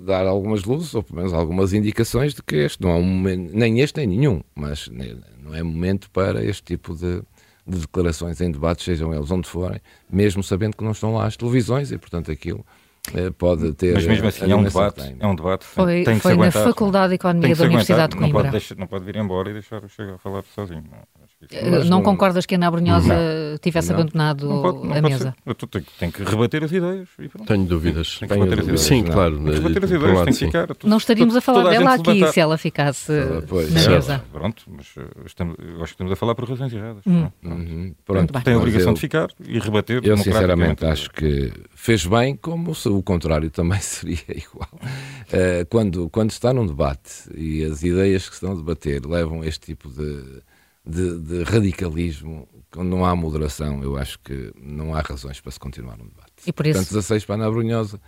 dar 0.02 0.26
algumas 0.26 0.64
luzes, 0.64 0.94
ou 0.94 1.04
pelo 1.04 1.18
menos 1.18 1.34
algumas 1.34 1.74
indicações 1.74 2.34
de 2.34 2.42
que 2.42 2.56
este 2.56 2.82
não 2.82 2.92
é 2.92 2.96
um 2.96 3.04
momento, 3.04 3.52
nem 3.54 3.80
este 3.80 3.98
nem 3.98 4.08
nenhum, 4.08 4.42
mas 4.54 4.90
não 5.44 5.54
é 5.54 5.62
momento 5.62 6.10
para 6.12 6.44
este 6.44 6.64
tipo 6.64 6.96
de, 6.96 7.22
de 7.66 7.80
declarações 7.80 8.40
em 8.42 8.52
debates, 8.52 8.86
sejam 8.86 9.14
eles 9.14 9.30
onde 9.32 9.48
forem, 9.48 9.80
mesmo 10.10 10.44
sabendo 10.44 10.78
que 10.78 10.84
não 10.84 10.92
estão 10.92 11.14
lá 11.14 11.26
as 11.26 11.38
televisões 11.38 11.92
e, 11.92 11.98
portanto, 11.98 12.32
aquilo 12.32 12.66
eh, 13.14 13.30
pode 13.32 13.74
ter. 13.74 13.94
Mas 13.94 14.06
mesmo 14.06 14.28
assim 14.28 14.52
é 14.52 14.56
um 14.56 14.64
debate. 14.64 15.16
É 15.20 15.28
um 15.28 15.36
debate. 15.36 15.66
Foi, 15.66 16.04
tem 16.04 16.16
que 16.16 16.22
foi 16.22 16.36
na 16.36 16.52
Faculdade 16.52 17.10
de 17.10 17.16
Economia 17.16 17.56
da 17.56 17.64
Universidade 17.66 18.12
de 18.14 18.18
Coimbra. 18.18 18.34
Não 18.34 18.42
pode, 18.44 18.52
deixar, 18.52 18.76
não 18.76 18.88
pode 18.88 19.06
vir 19.06 19.16
embora 19.18 19.50
e 19.50 19.54
deixar 19.54 19.84
o 19.84 19.90
Chega 19.90 20.16
a 20.16 20.18
falar 20.18 20.44
sozinho. 20.56 20.84
Não, 20.90 21.25
não, 21.88 22.02
concordas 22.02 22.46
que 22.46 22.56
a 22.56 22.58
Ana 22.58 22.72
Brunhosa 22.72 23.14
não, 23.14 23.58
tivesse 23.58 23.92
não, 23.92 24.00
abandonado 24.00 24.48
não 24.48 24.62
pode, 24.62 24.98
a 24.98 25.02
mesa? 25.02 25.36
Tu 25.58 25.68
tem, 25.68 25.86
tem, 26.00 26.12
que 26.12 26.24
rebater 26.24 26.64
as 26.64 26.72
ideias. 26.72 27.10
Tenho 27.46 27.66
dúvidas. 27.66 28.18
Tem 28.20 28.28
que 28.28 28.34
rebater 28.34 28.60
as 28.60 28.64
ideias. 28.66 28.82
Sim, 28.82 29.04
claro. 29.04 29.38
Tem 29.38 29.46
que 29.46 29.52
rebater 29.52 29.84
as 29.84 29.92
ideias, 29.92 30.24
tem 30.24 30.34
que 30.34 30.46
ficar. 30.46 30.68
Não 30.84 30.98
estaríamos 30.98 31.36
a 31.36 31.42
falar 31.42 31.70
dela 31.70 31.94
aqui 31.94 32.28
se 32.32 32.40
ela 32.40 32.58
ficasse 32.58 33.12
ah, 33.12 33.44
pois, 33.48 33.72
na 33.72 33.90
mesa. 33.90 34.24
Pronto, 34.32 34.64
mas 34.68 34.88
eh, 34.98 35.04
estamos, 35.26 35.56
eu 35.60 35.76
acho 35.76 35.86
que 35.86 35.92
estamos 35.92 36.12
a 36.12 36.16
falar 36.16 36.36
por 36.36 36.50
razões 36.50 36.74
erradas. 36.74 37.04
Hum. 37.06 37.30
Uhum, 37.44 37.96
pronto, 38.06 38.42
tem 38.42 38.54
a 38.54 38.58
obrigação 38.58 38.90
eu, 38.90 38.96
de 38.96 39.00
ficar 39.02 39.30
e 39.46 39.60
rebater. 39.60 40.02
Eu 40.04 40.18
sinceramente 40.18 40.86
acho 40.86 41.10
que 41.12 41.52
fez 41.76 42.06
bem, 42.06 42.36
como 42.36 42.74
se 42.74 42.90
o 42.90 43.04
contrário 43.04 43.50
também 43.50 43.80
seria 43.82 44.20
igual. 44.30 44.70
Uh, 44.74 45.66
quando, 45.70 46.10
quando 46.10 46.32
está 46.32 46.54
num 46.54 46.66
debate 46.66 47.30
e 47.36 47.64
as 47.64 47.84
ideias 47.84 48.24
que 48.30 48.36
se 48.36 48.44
estão 48.44 48.54
a 48.54 48.56
debater 48.56 49.06
levam 49.06 49.44
este 49.44 49.68
tipo 49.68 49.90
de 49.90 50.42
de, 50.86 51.20
de, 51.20 51.44
radicalismo, 51.44 52.48
quando 52.72 52.90
não 52.90 53.06
há 53.06 53.16
moderação, 53.16 53.82
eu 53.84 53.98
acho 53.98 54.20
que 54.20 54.52
não 54.62 54.94
há 54.94 55.02
razões 55.02 55.42
para 55.42 55.52
se 55.52 55.60
continuar 55.60 56.00
um 56.00 56.08
debate. 56.08 56.34
E 56.46 56.54
por 56.54 56.66
isso... 56.66 56.80
Portanto, 56.80 56.94
16 56.94 57.26
para 57.26 57.36
Ana 57.36 57.50
Brunhosa 57.50 58.00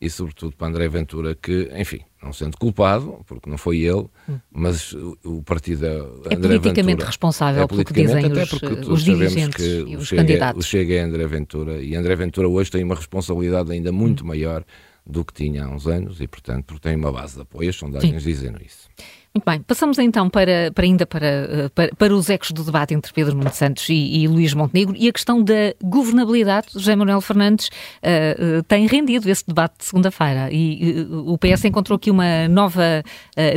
e, 0.00 0.10
sobretudo, 0.10 0.56
para 0.56 0.66
André 0.66 0.88
Ventura, 0.88 1.34
que, 1.34 1.70
enfim, 1.76 2.00
não 2.22 2.32
sendo 2.32 2.56
culpado, 2.58 3.24
porque 3.26 3.48
não 3.48 3.56
foi 3.56 3.78
ele, 3.78 4.06
hum. 4.28 4.38
mas 4.50 4.92
o, 4.92 5.16
o 5.24 5.42
partido 5.42 5.86
é 5.86 5.90
André 6.34 6.58
politicamente 6.58 6.84
Ventura, 6.84 7.06
responsável 7.06 7.62
é 7.62 7.66
pelo 7.66 7.84
que 7.84 7.92
dizem 7.92 8.24
até 8.24 8.42
os, 8.42 8.48
porque 8.48 8.90
os 8.90 9.04
dirigentes 9.04 9.56
que 9.56 9.90
e 9.90 9.96
os 9.96 10.06
Chega, 10.06 10.22
candidatos. 10.22 10.64
O 10.64 10.68
Chega 10.68 10.94
é 10.94 11.00
André 11.00 11.26
Ventura 11.26 11.82
e 11.82 11.94
André 11.94 12.16
Ventura 12.16 12.48
hoje 12.48 12.70
tem 12.70 12.82
uma 12.82 12.94
responsabilidade 12.94 13.72
ainda 13.72 13.92
muito 13.92 14.24
hum. 14.24 14.28
maior 14.28 14.64
do 15.06 15.24
que 15.24 15.32
tinha 15.32 15.64
há 15.64 15.68
uns 15.68 15.86
anos 15.86 16.20
e, 16.20 16.26
portanto, 16.26 16.64
porque 16.66 16.88
tem 16.88 16.96
uma 16.96 17.12
base 17.12 17.36
de 17.36 17.42
apoio, 17.42 17.68
as 17.68 17.76
sondagens 17.76 18.22
Sim. 18.22 18.28
dizem 18.28 18.54
isso. 18.64 18.88
Muito 19.36 19.46
bem, 19.46 19.60
passamos 19.62 19.98
então 19.98 20.30
para, 20.30 20.70
para 20.72 20.84
ainda 20.84 21.04
para, 21.04 21.26
eh, 21.26 21.68
para, 21.74 21.92
para, 21.96 22.14
os 22.14 22.30
ecos 22.30 22.52
do 22.52 22.62
debate 22.62 22.94
entre 22.94 23.12
Pedro 23.12 23.34
Nuno 23.34 23.52
Santos 23.52 23.88
e, 23.88 24.18
e 24.18 24.28
Luís 24.28 24.54
Montenegro 24.54 24.94
e 24.96 25.08
a 25.08 25.12
questão 25.12 25.42
da 25.42 25.74
governabilidade. 25.82 26.68
José 26.72 26.94
Manuel 26.94 27.20
Fernandes 27.20 27.66
uh, 27.66 28.58
uh, 28.58 28.62
tem 28.62 28.86
rendido 28.86 29.28
esse 29.28 29.44
debate 29.44 29.78
de 29.78 29.86
segunda-feira 29.86 30.52
e 30.52 31.00
uh, 31.00 31.32
o 31.32 31.36
PS 31.36 31.64
encontrou 31.64 31.96
aqui 31.96 32.12
uma 32.12 32.46
nova 32.46 33.02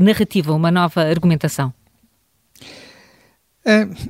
narrativa, 0.02 0.52
uma 0.52 0.72
nova 0.72 1.02
argumentação. 1.02 1.72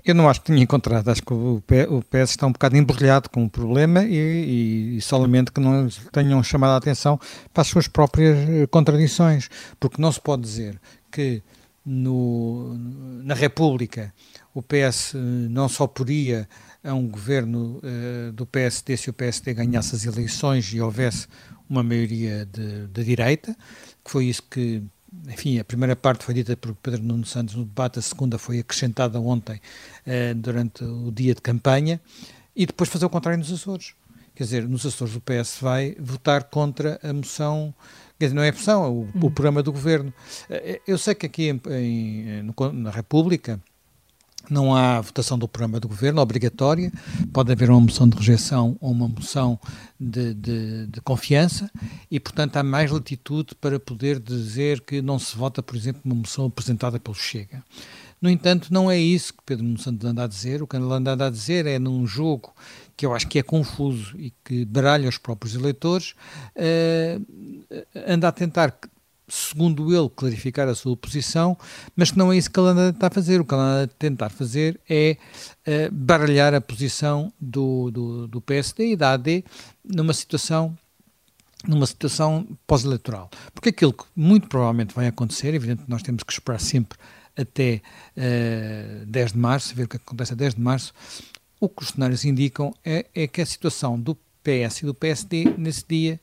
Eu 0.05 0.15
não 0.15 0.29
acho 0.29 0.39
que 0.39 0.47
tenha 0.47 0.63
encontrado, 0.63 1.09
acho 1.09 1.21
que 1.21 1.33
o 1.33 1.61
PS 2.09 2.29
está 2.29 2.47
um 2.47 2.51
bocado 2.51 2.77
embrulhado 2.77 3.29
com 3.29 3.43
o 3.43 3.49
problema 3.49 4.03
e, 4.03 4.95
e, 4.97 5.01
solamente 5.01 5.51
que 5.51 5.59
não 5.59 5.89
tenham 6.11 6.41
chamado 6.43 6.73
a 6.73 6.77
atenção 6.77 7.19
para 7.51 7.61
as 7.61 7.67
suas 7.67 7.87
próprias 7.87 8.37
contradições, 8.69 9.49
porque 9.79 9.99
não 9.99 10.11
se 10.11 10.21
pode 10.21 10.43
dizer 10.43 10.79
que 11.11 11.41
no, 11.87 12.77
na 13.23 13.33
República 13.33 14.13
o 14.53 14.61
PS 14.61 15.15
eh, 15.15 15.17
não 15.49 15.69
só 15.69 15.87
podia 15.87 16.49
a 16.83 16.93
um 16.93 17.07
governo 17.07 17.79
uh, 17.79 18.31
do 18.31 18.45
PSD 18.45 18.97
se 18.97 19.09
o 19.09 19.13
PSD 19.13 19.53
ganhasse 19.53 19.95
as 19.95 20.05
eleições 20.05 20.71
e 20.73 20.81
houvesse 20.81 21.27
uma 21.69 21.83
maioria 21.83 22.45
de, 22.45 22.87
de 22.87 23.03
direita, 23.03 23.55
que 24.03 24.11
foi 24.11 24.25
isso 24.25 24.43
que 24.43 24.83
enfim, 25.27 25.59
a 25.59 25.63
primeira 25.63 25.95
parte 25.95 26.23
foi 26.23 26.33
dita 26.33 26.55
por 26.55 26.75
Pedro 26.75 27.03
Nuno 27.03 27.25
Santos 27.25 27.55
no 27.55 27.65
debate, 27.65 27.99
a 27.99 28.01
segunda 28.01 28.37
foi 28.37 28.59
acrescentada 28.59 29.19
ontem 29.19 29.59
uh, 30.05 30.35
durante 30.35 30.83
o 30.83 31.11
dia 31.11 31.33
de 31.33 31.41
campanha, 31.41 32.01
e 32.55 32.65
depois 32.65 32.89
fazer 32.89 33.05
o 33.05 33.09
contrário 33.09 33.39
nos 33.39 33.51
Açores. 33.51 33.93
Quer 34.35 34.43
dizer, 34.43 34.67
nos 34.67 34.85
Açores 34.85 35.15
o 35.15 35.21
PS 35.21 35.57
vai 35.61 35.95
votar 35.99 36.45
contra 36.45 36.99
a 37.03 37.13
moção, 37.13 37.73
quer 38.19 38.25
dizer, 38.25 38.35
não 38.35 38.43
é 38.43 38.49
a 38.49 38.53
moção, 38.53 38.83
é 38.83 38.87
o, 38.87 38.91
o 38.91 39.09
uhum. 39.13 39.31
programa 39.31 39.63
do 39.63 39.71
governo. 39.71 40.13
Uh, 40.49 40.79
eu 40.87 40.97
sei 40.97 41.15
que 41.15 41.25
aqui 41.25 41.49
em, 41.49 41.61
em, 41.71 42.43
no, 42.43 42.73
na 42.73 42.91
República 42.91 43.59
não 44.49 44.75
há 44.75 45.01
votação 45.01 45.37
do 45.37 45.47
programa 45.47 45.79
do 45.79 45.87
governo 45.87 46.21
obrigatória, 46.21 46.91
pode 47.33 47.51
haver 47.51 47.69
uma 47.69 47.81
moção 47.81 48.07
de 48.07 48.17
rejeição 48.17 48.77
ou 48.79 48.91
uma 48.91 49.07
moção 49.07 49.59
de, 49.99 50.33
de, 50.33 50.87
de, 50.87 51.01
confiança 51.01 51.69
e, 52.09 52.19
portanto, 52.19 52.55
há 52.57 52.63
mais 52.63 52.91
latitude 52.91 53.55
para 53.55 53.79
poder 53.79 54.19
dizer 54.19 54.81
que 54.81 55.01
não 55.01 55.19
se 55.19 55.35
vota, 55.35 55.61
por 55.61 55.75
exemplo, 55.75 56.01
uma 56.05 56.15
moção 56.15 56.45
apresentada 56.45 56.99
pelo 56.99 57.15
Chega. 57.15 57.63
No 58.21 58.29
entanto, 58.29 58.73
não 58.73 58.89
é 58.89 58.97
isso 58.97 59.33
que 59.33 59.43
Pedro 59.45 59.77
Santos 59.77 60.05
anda 60.05 60.23
a 60.23 60.27
dizer. 60.27 60.63
O 60.63 60.67
que 60.67 60.75
ele 60.75 60.91
anda 60.91 61.13
a 61.13 61.29
dizer 61.29 61.67
é 61.67 61.77
num 61.77 62.07
jogo 62.07 62.51
que 62.97 63.05
eu 63.05 63.13
acho 63.13 63.27
que 63.27 63.37
é 63.37 63.43
confuso 63.43 64.17
e 64.17 64.33
que 64.43 64.65
baralha 64.65 65.07
os 65.07 65.19
próprios 65.19 65.53
eleitores, 65.53 66.15
uh, 66.55 67.23
anda 68.07 68.27
a 68.27 68.31
tentar 68.31 68.75
segundo 69.27 69.93
ele, 69.93 70.09
clarificar 70.09 70.67
a 70.69 70.75
sua 70.75 70.95
posição, 70.95 71.57
mas 71.95 72.11
que 72.11 72.17
não 72.17 72.31
é 72.31 72.37
isso 72.37 72.49
que 72.49 72.59
ele 72.59 72.69
anda 72.69 72.89
a 72.89 72.93
tentar 72.93 73.09
fazer. 73.11 73.41
O 73.41 73.45
que 73.45 73.53
ele 73.53 73.61
anda 73.61 73.83
a 73.83 73.87
tentar 73.87 74.29
fazer 74.29 74.79
é 74.89 75.17
uh, 75.67 75.93
baralhar 75.93 76.53
a 76.53 76.61
posição 76.61 77.31
do, 77.39 77.91
do, 77.91 78.27
do, 78.27 78.41
PSD 78.41 78.93
e 78.93 78.95
da 78.95 79.11
AD 79.11 79.43
numa 79.83 80.13
situação 80.13 80.77
numa 81.67 81.85
situação 81.85 82.47
pós-eleitoral. 82.65 83.29
Porque 83.53 83.69
aquilo 83.69 83.91
que 83.91 84.05
muito 84.15 84.47
provavelmente 84.47 84.93
vai 84.93 85.07
acontecer, 85.07 85.53
evidente 85.53 85.83
nós 85.87 86.03
temos 86.03 86.23
que 86.23 86.31
esperar 86.31 86.59
sempre 86.59 86.97
até 87.35 87.81
uh, 88.15 89.01
eh, 89.01 89.03
10 89.05 89.33
de 89.33 89.37
março, 89.37 89.75
ver 89.75 89.83
o 89.83 89.87
que 89.87 89.97
acontece 89.97 90.33
a 90.33 90.35
10 90.35 90.55
de 90.55 90.61
março, 90.61 90.93
o 91.59 91.67
que 91.69 91.83
os 91.83 91.89
cenários 91.89 92.25
indicam 92.25 92.73
é, 92.83 93.05
é 93.13 93.27
que 93.27 93.41
a 93.41 93.45
situação 93.45 93.99
do 93.99 94.15
PS 94.43 94.81
e 94.81 94.85
do 94.85 94.93
PSD 94.93 95.45
nesse 95.57 95.83
dia, 95.87 96.19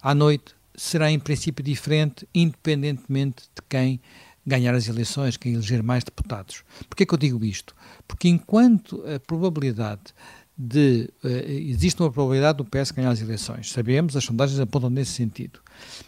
à 0.00 0.14
noite, 0.14 0.54
será 0.74 1.10
em 1.10 1.18
princípio 1.18 1.64
diferente, 1.64 2.26
independentemente 2.34 3.44
de 3.54 3.62
quem 3.68 4.00
ganhar 4.46 4.74
as 4.74 4.86
eleições, 4.86 5.36
quem 5.36 5.54
eleger 5.54 5.82
mais 5.82 6.04
deputados. 6.04 6.62
Porquê 6.88 7.04
que 7.04 7.12
eu 7.12 7.18
digo 7.18 7.44
isto? 7.44 7.74
Porque 8.06 8.28
enquanto 8.28 9.02
a 9.06 9.18
probabilidade 9.18 10.14
de. 10.56 11.10
Uh, 11.22 11.50
existe 11.50 12.00
uma 12.00 12.10
probabilidade 12.10 12.58
do 12.58 12.64
PS 12.64 12.90
ganhar 12.90 13.10
as 13.10 13.20
eleições, 13.20 13.70
sabemos, 13.70 14.16
as 14.16 14.24
sondagens 14.24 14.58
apontam 14.58 14.88
nesse 14.88 15.12
sentido. 15.12 15.60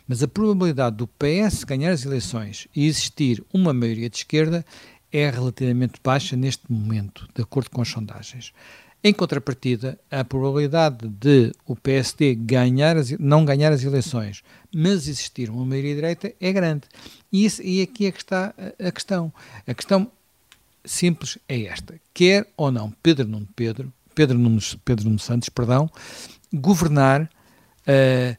Mas 0.07 0.23
a 0.23 0.29
probabilidade 0.29 0.97
do 0.97 1.07
PS 1.07 1.65
ganhar 1.65 1.91
as 1.91 2.05
eleições 2.05 2.69
e 2.75 2.87
existir 2.87 3.45
uma 3.53 3.75
maioria 3.75 4.09
de 4.09 4.19
esquerda 4.19 4.65
é 5.13 5.31
relativamente 5.31 6.01
baixa 6.03 6.37
neste 6.37 6.71
momento, 6.71 7.29
de 7.35 7.43
acordo 7.43 7.71
com 7.71 7.81
as 7.81 7.89
sondagens. 7.89 8.53
Em 9.03 9.13
contrapartida, 9.13 9.99
a 10.11 10.25
probabilidade 10.25 11.09
de 11.09 11.53
o 11.65 11.77
PSD 11.77 12.35
ganhar 12.35 12.97
as, 12.97 13.11
não 13.13 13.45
ganhar 13.45 13.73
as 13.73 13.85
eleições, 13.85 14.43
mas 14.75 15.07
existir 15.07 15.51
uma 15.51 15.65
maioria 15.65 15.95
direita, 15.95 16.35
é 16.41 16.53
grande. 16.53 16.83
E, 17.33 17.45
isso, 17.45 17.63
e 17.63 17.81
aqui 17.81 18.07
é 18.07 18.11
que 18.11 18.19
está 18.19 18.53
a, 18.79 18.91
questão. 18.91 19.33
A 19.67 19.73
questão 19.73 20.11
simples 20.85 21.39
é 21.49 21.63
esta: 21.63 21.95
quer 22.13 22.49
ou 22.57 22.73
não 22.73 22.91
Pedro 23.01 23.29
Nuno 23.29 23.49
Pedro, 23.55 23.93
Pedro 24.17 24.37
Nuno, 24.37 24.61
Pedro 24.85 25.05
Nuno 25.05 25.21
Santos, 25.21 25.49
perdão, 25.49 25.89
governar 26.53 27.23
uh, 27.23 28.37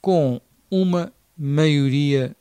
com 0.00 0.40
uma 0.70 1.12
maioria 1.36 2.34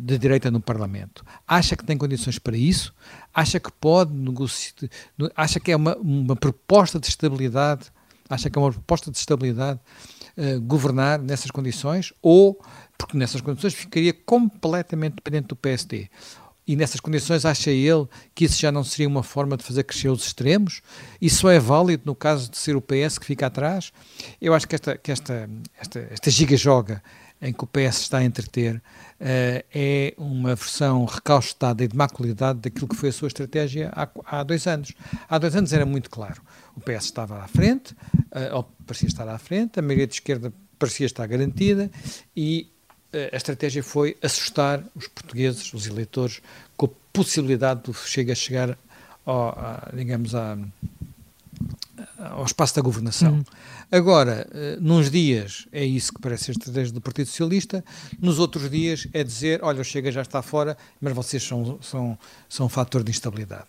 de 0.00 0.18
direita 0.18 0.50
no 0.50 0.60
Parlamento. 0.60 1.24
Acha 1.46 1.76
que 1.76 1.84
tem 1.84 1.98
condições 1.98 2.38
para 2.38 2.56
isso? 2.56 2.94
acha 3.34 3.58
que 3.58 3.70
pode 3.72 4.14
negociar, 4.14 4.88
acha 5.34 5.58
que 5.58 5.72
é 5.72 5.76
uma, 5.76 5.96
uma 5.96 6.36
proposta 6.36 7.00
de 7.00 7.08
estabilidade, 7.08 7.86
acha 8.30 8.48
que 8.48 8.56
é 8.56 8.62
uma 8.62 8.70
proposta 8.70 9.10
de 9.10 9.18
estabilidade 9.18 9.80
uh, 10.38 10.60
governar 10.60 11.18
nessas 11.18 11.50
condições, 11.50 12.12
ou, 12.22 12.62
porque 12.96 13.18
nessas 13.18 13.40
condições 13.40 13.74
ficaria 13.74 14.12
completamente 14.12 15.16
dependente 15.16 15.48
do 15.48 15.56
PSD. 15.56 16.08
E 16.66 16.76
nessas 16.76 16.98
condições 16.98 17.44
acha 17.44 17.70
ele 17.70 18.06
que 18.34 18.46
isso 18.46 18.58
já 18.58 18.72
não 18.72 18.82
seria 18.82 19.06
uma 19.06 19.22
forma 19.22 19.54
de 19.54 19.62
fazer 19.62 19.84
crescer 19.84 20.08
os 20.08 20.24
extremos? 20.24 20.80
Isso 21.20 21.46
é 21.46 21.58
válido 21.58 22.04
no 22.06 22.14
caso 22.14 22.50
de 22.50 22.56
ser 22.56 22.74
o 22.74 22.80
PS 22.80 23.18
que 23.18 23.26
fica 23.26 23.48
atrás? 23.48 23.92
Eu 24.40 24.54
acho 24.54 24.66
que 24.66 24.74
esta, 24.74 24.96
que 24.96 25.12
esta, 25.12 25.50
esta, 25.78 25.98
esta 26.10 26.30
giga-joga 26.30 27.02
em 27.40 27.52
que 27.52 27.64
o 27.64 27.66
PS 27.66 28.00
está 28.00 28.18
a 28.18 28.24
entreter 28.24 28.76
uh, 28.76 28.80
é 29.74 30.14
uma 30.16 30.54
versão 30.54 31.04
recaustada 31.04 31.84
e 31.84 31.88
de 31.88 31.96
má 31.96 32.08
qualidade 32.08 32.60
daquilo 32.60 32.88
que 32.88 32.96
foi 32.96 33.10
a 33.10 33.12
sua 33.12 33.28
estratégia 33.28 33.92
há, 33.94 34.08
há 34.24 34.42
dois 34.42 34.66
anos. 34.66 34.92
Há 35.28 35.38
dois 35.38 35.54
anos 35.54 35.72
era 35.72 35.84
muito 35.84 36.08
claro. 36.08 36.40
O 36.74 36.80
PS 36.80 37.04
estava 37.04 37.42
à 37.42 37.48
frente, 37.48 37.92
uh, 37.92 38.54
ou 38.54 38.62
parecia 38.86 39.08
estar 39.08 39.28
à 39.28 39.38
frente, 39.38 39.78
a 39.78 39.82
maioria 39.82 40.06
de 40.06 40.14
esquerda 40.14 40.52
parecia 40.78 41.06
estar 41.06 41.26
garantida 41.26 41.90
e 42.36 42.70
uh, 43.12 43.30
a 43.32 43.36
estratégia 43.36 43.82
foi 43.82 44.16
assustar 44.22 44.82
os 44.94 45.06
portugueses, 45.06 45.72
os 45.74 45.86
eleitores, 45.86 46.40
com 46.76 46.86
a 46.86 46.90
possibilidade 47.12 47.82
de 47.84 47.94
Chega 47.94 48.34
chegar, 48.34 48.78
ao, 49.26 49.50
a, 49.50 49.90
digamos, 49.94 50.34
a 50.34 50.56
ao 52.18 52.44
espaço 52.44 52.74
da 52.76 52.82
governação. 52.82 53.34
Uhum. 53.34 53.44
Agora, 53.90 54.46
uh, 54.50 54.80
nos 54.80 55.10
dias 55.10 55.66
é 55.72 55.84
isso 55.84 56.12
que 56.12 56.20
parece 56.20 56.50
a 56.50 56.52
estratégia 56.52 56.92
do 56.92 57.00
Partido 57.00 57.26
Socialista, 57.26 57.84
nos 58.20 58.38
outros 58.38 58.70
dias 58.70 59.06
é 59.12 59.22
dizer, 59.22 59.60
olha, 59.62 59.80
o 59.80 59.84
Chega 59.84 60.10
já 60.10 60.22
está 60.22 60.42
fora, 60.42 60.76
mas 61.00 61.12
vocês 61.12 61.42
são, 61.42 61.78
são, 61.80 62.18
são 62.48 62.66
um 62.66 62.68
fator 62.68 63.02
de 63.02 63.10
instabilidade. 63.10 63.68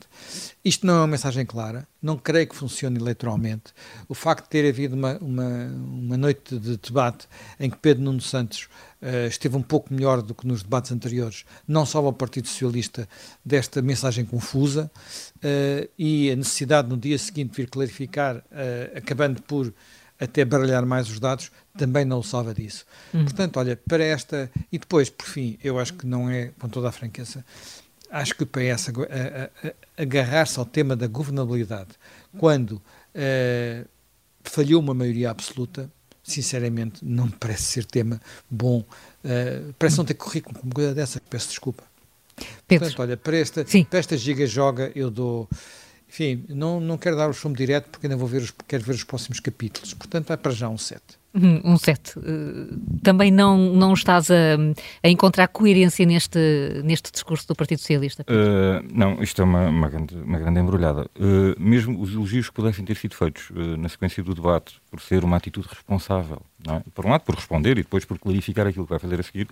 Isto 0.64 0.86
não 0.86 0.96
é 0.96 0.98
uma 0.98 1.08
mensagem 1.08 1.46
clara, 1.46 1.88
não 2.02 2.18
creio 2.18 2.48
que 2.48 2.56
funcione 2.56 3.00
eleitoralmente. 3.00 3.74
O 4.08 4.14
facto 4.14 4.46
de 4.46 4.50
ter 4.50 4.68
havido 4.68 4.96
uma, 4.96 5.18
uma, 5.18 5.66
uma 5.68 6.18
noite 6.18 6.58
de 6.58 6.78
debate 6.78 7.28
em 7.60 7.70
que 7.70 7.78
Pedro 7.78 8.04
Nuno 8.04 8.22
Santos 8.22 8.68
uh, 9.02 9.28
esteve 9.28 9.56
um 9.56 9.62
pouco 9.62 9.94
melhor 9.94 10.22
do 10.22 10.34
que 10.34 10.48
nos 10.48 10.64
debates 10.64 10.92
anteriores, 10.92 11.46
não 11.68 11.86
só 11.86 12.00
ao 12.06 12.14
Partido 12.14 12.48
Socialista 12.48 13.08
desta 13.44 13.82
mensagem 13.82 14.26
confusa, 14.26 14.92
uh, 15.38 15.90
e 15.98 16.32
a 16.32 16.36
necessidade 16.36 16.88
no 16.90 16.98
dia 16.98 17.18
seguinte 17.18 17.56
vir 17.56 17.70
clarificar, 17.70 18.38
uh, 18.38 18.98
acabando 18.98 19.42
por 19.42 19.74
até 20.20 20.46
baralhar 20.46 20.86
mais 20.86 21.10
os 21.10 21.20
dados, 21.20 21.52
também 21.78 22.06
não 22.06 22.20
o 22.20 22.24
salva 22.24 22.54
disso. 22.54 22.86
Hum. 23.14 23.24
Portanto, 23.24 23.58
olha, 23.58 23.76
para 23.76 24.04
esta. 24.04 24.50
E 24.72 24.78
depois, 24.80 25.10
por 25.10 25.28
fim, 25.28 25.58
eu 25.64 25.80
acho 25.80 25.94
que 25.94 26.06
não 26.06 26.30
é, 26.30 26.52
com 26.60 26.70
toda 26.70 26.90
a 26.90 26.92
franqueza, 26.92 27.44
acho 28.10 28.36
que 28.36 28.44
o 28.44 28.48
PS 28.48 28.92
agarrar-se 29.98 30.58
ao 30.60 30.66
tema 30.66 30.96
da 30.96 31.08
governabilidade 31.08 31.90
quando 32.38 32.74
uh, 32.74 33.88
falhou 34.44 34.82
uma 34.82 34.94
maioria 34.94 35.30
absoluta, 35.30 35.90
sinceramente, 36.24 37.04
não 37.04 37.26
me 37.26 37.34
parece 37.34 37.64
ser 37.64 37.86
tema 37.86 38.22
bom. 38.50 38.80
Uh, 39.24 39.74
parece 39.78 39.98
não 39.98 40.06
ter 40.06 40.14
currículo 40.14 40.56
com 40.60 40.66
uma 40.66 40.74
coisa 40.74 40.94
dessa, 40.94 41.22
peço 41.30 41.50
desculpa. 41.50 41.84
Pedro. 42.68 42.86
Portanto, 42.88 43.02
olha, 43.02 43.18
para 43.18 43.38
esta, 43.38 43.66
para 43.66 44.00
esta 44.00 44.18
giga-joga 44.18 44.92
eu 44.96 45.10
dou 45.10 45.50
enfim, 46.10 46.46
não, 46.50 46.80
não 46.80 46.98
quero 46.98 47.16
dar 47.16 47.30
o 47.30 47.34
chumbo 47.34 47.58
direto 47.58 47.90
porque 47.90 48.08
ainda 48.08 48.18
vou 48.18 48.28
ver 48.28 48.42
os, 48.42 48.54
quero 48.68 48.84
ver 48.84 48.94
os 48.94 49.04
próximos 49.04 49.40
capítulos. 49.40 49.94
Portanto, 49.94 50.28
vai 50.28 50.38
para 50.38 50.52
já 50.52 50.70
um 50.70 50.78
7. 50.78 51.02
Uhum, 51.36 51.62
um 51.66 51.78
7. 51.78 52.18
Uh, 52.18 52.80
também 53.04 53.30
não, 53.30 53.58
não 53.58 53.94
estás 53.94 54.32
a, 54.32 54.56
a, 55.04 55.10
encontrar 55.10 55.50
coerência 55.50 56.06
neste, 56.06 56.40
neste 56.86 57.12
discurso 57.12 57.46
do 57.46 57.54
Partido 57.54 57.80
Socialista? 57.80 58.24
Uh, 58.24 58.88
não, 58.94 59.22
isto 59.22 59.42
é 59.42 59.46
uma, 59.46 59.68
uma, 59.68 59.90
grande, 59.90 60.16
uma 60.16 60.40
grande 60.40 60.62
embrulhada. 60.62 61.10
Uh, 61.20 61.60
mesmo 61.60 62.02
os 62.02 62.14
elogios 62.14 62.48
que 62.48 62.56
pudessem 62.56 62.86
ter 62.86 62.96
sido 62.96 63.16
feitos 63.16 63.50
na 63.78 63.90
sequência 63.90 64.24
do 64.24 64.34
debate, 64.34 64.76
por 64.90 65.02
ser 65.02 65.26
uma 65.26 65.36
atitude 65.36 65.68
responsável, 65.68 66.42
é? 66.70 66.82
por 66.94 67.06
um 67.06 67.10
lado 67.10 67.22
por 67.22 67.36
responder 67.36 67.72
e 67.72 67.84
depois 67.84 68.06
por 68.06 68.18
clarificar 68.18 68.66
aquilo 68.66 68.86
que 68.86 68.92
vai 68.92 69.00
fazer 69.00 69.20
a 69.20 69.24
seguir, 69.24 69.50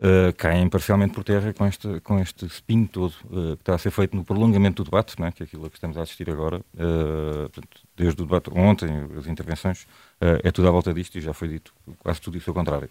uh, 0.00 0.32
caem 0.36 0.68
parcialmente 0.68 1.14
por 1.14 1.22
terra 1.22 1.52
com 1.52 1.66
este, 1.66 2.00
com 2.00 2.18
este 2.18 2.46
spin 2.46 2.86
todo 2.86 3.14
uh, 3.26 3.56
que 3.56 3.62
está 3.62 3.74
a 3.74 3.78
ser 3.78 3.90
feito 3.90 4.16
no 4.16 4.24
prolongamento 4.24 4.82
do 4.82 4.90
debate, 4.90 5.14
é? 5.22 5.30
que 5.30 5.42
é 5.42 5.46
aquilo 5.46 5.66
a 5.66 5.70
que 5.70 5.76
estamos 5.76 5.96
a 5.96 6.02
assistir 6.02 6.28
agora, 6.30 6.58
uh, 6.58 7.48
portanto, 7.50 7.80
desde 7.96 8.22
o 8.22 8.24
debate 8.24 8.50
ontem, 8.52 8.88
as 9.16 9.26
intervenções, 9.26 9.86
é 10.20 10.50
tudo 10.50 10.68
à 10.68 10.70
volta 10.70 10.92
disto 10.92 11.16
e 11.16 11.20
já 11.20 11.32
foi 11.32 11.48
dito 11.48 11.72
quase 11.98 12.20
tudo 12.20 12.36
isso 12.36 12.50
ao 12.50 12.54
contrário. 12.54 12.90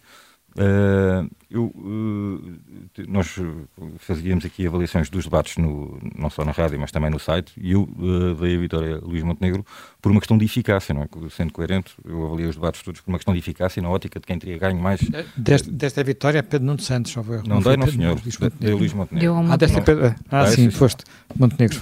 Uh, 0.56 1.30
eu, 1.48 1.64
uh, 1.64 2.58
nós 3.06 3.36
fazíamos 3.98 4.44
aqui 4.44 4.66
avaliações 4.66 5.08
dos 5.08 5.24
debates, 5.24 5.56
no, 5.56 5.98
não 6.16 6.28
só 6.28 6.44
na 6.44 6.50
rádio, 6.50 6.78
mas 6.78 6.90
também 6.90 7.10
no 7.10 7.18
site, 7.18 7.52
e 7.56 7.72
eu 7.72 7.82
uh, 7.82 8.34
dei 8.34 8.56
a 8.56 8.60
vitória 8.60 8.96
a 8.96 8.98
Luís 8.98 9.22
Montenegro 9.22 9.64
por 10.02 10.10
uma 10.10 10.20
questão 10.20 10.36
de 10.36 10.44
eficácia, 10.44 10.94
não 10.94 11.02
é? 11.02 11.08
Sendo 11.30 11.52
coerente, 11.52 11.94
eu 12.04 12.26
avaliei 12.26 12.48
os 12.48 12.56
debates 12.56 12.82
todos 12.82 13.00
por 13.00 13.10
uma 13.10 13.18
questão 13.18 13.32
de 13.32 13.38
eficácia, 13.38 13.80
na 13.80 13.88
ótica 13.88 14.18
de 14.18 14.26
quem 14.26 14.38
teria 14.38 14.58
ganho 14.58 14.80
mais. 14.80 15.00
Deste, 15.36 15.70
desta 15.70 16.02
vitória, 16.02 16.42
Pedro 16.42 16.66
Nuno 16.66 16.80
Santos, 16.80 17.12
só 17.12 17.22
Não, 17.22 17.42
não 17.44 17.60
dei, 17.62 17.76
não, 17.76 17.86
senhor. 17.86 18.20
Dei 18.58 18.74
Luís 18.74 18.92
Montenegro. 18.92 19.52
Ah, 19.52 19.56
desta 19.56 19.80
Pedro, 19.82 20.06
ah, 20.06 20.40
ah, 20.40 20.46
sim, 20.46 20.64
sim, 20.64 20.70
foste 20.70 21.04
Montenegro. 21.36 21.80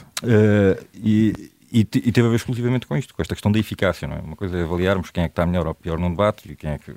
e, 0.95 1.53
e, 1.71 1.81
e, 1.81 1.85
teve 1.85 2.27
a 2.27 2.31
ver 2.31 2.37
exclusivamente 2.37 2.87
com 2.87 2.97
isto, 2.97 3.15
com 3.15 3.21
esta 3.21 3.35
questão 3.35 3.53
da 3.53 3.59
eficácia, 3.59 4.09
não 4.09 4.17
é? 4.17 4.21
Uma 4.21 4.37
coisa 4.37 4.57
é 4.57 4.63
avaliarmos 4.63 5.11
quem 5.11 5.25
é 5.25 5.29
que 5.29 5.33
está 5.33 5.45
melhor 5.45 5.67
ou 5.67 5.75
pior 5.75 5.99
num 5.99 6.11
debate 6.11 6.51
e 6.51 6.57
quem 6.57 6.71
é 6.71 6.79
que. 6.79 6.91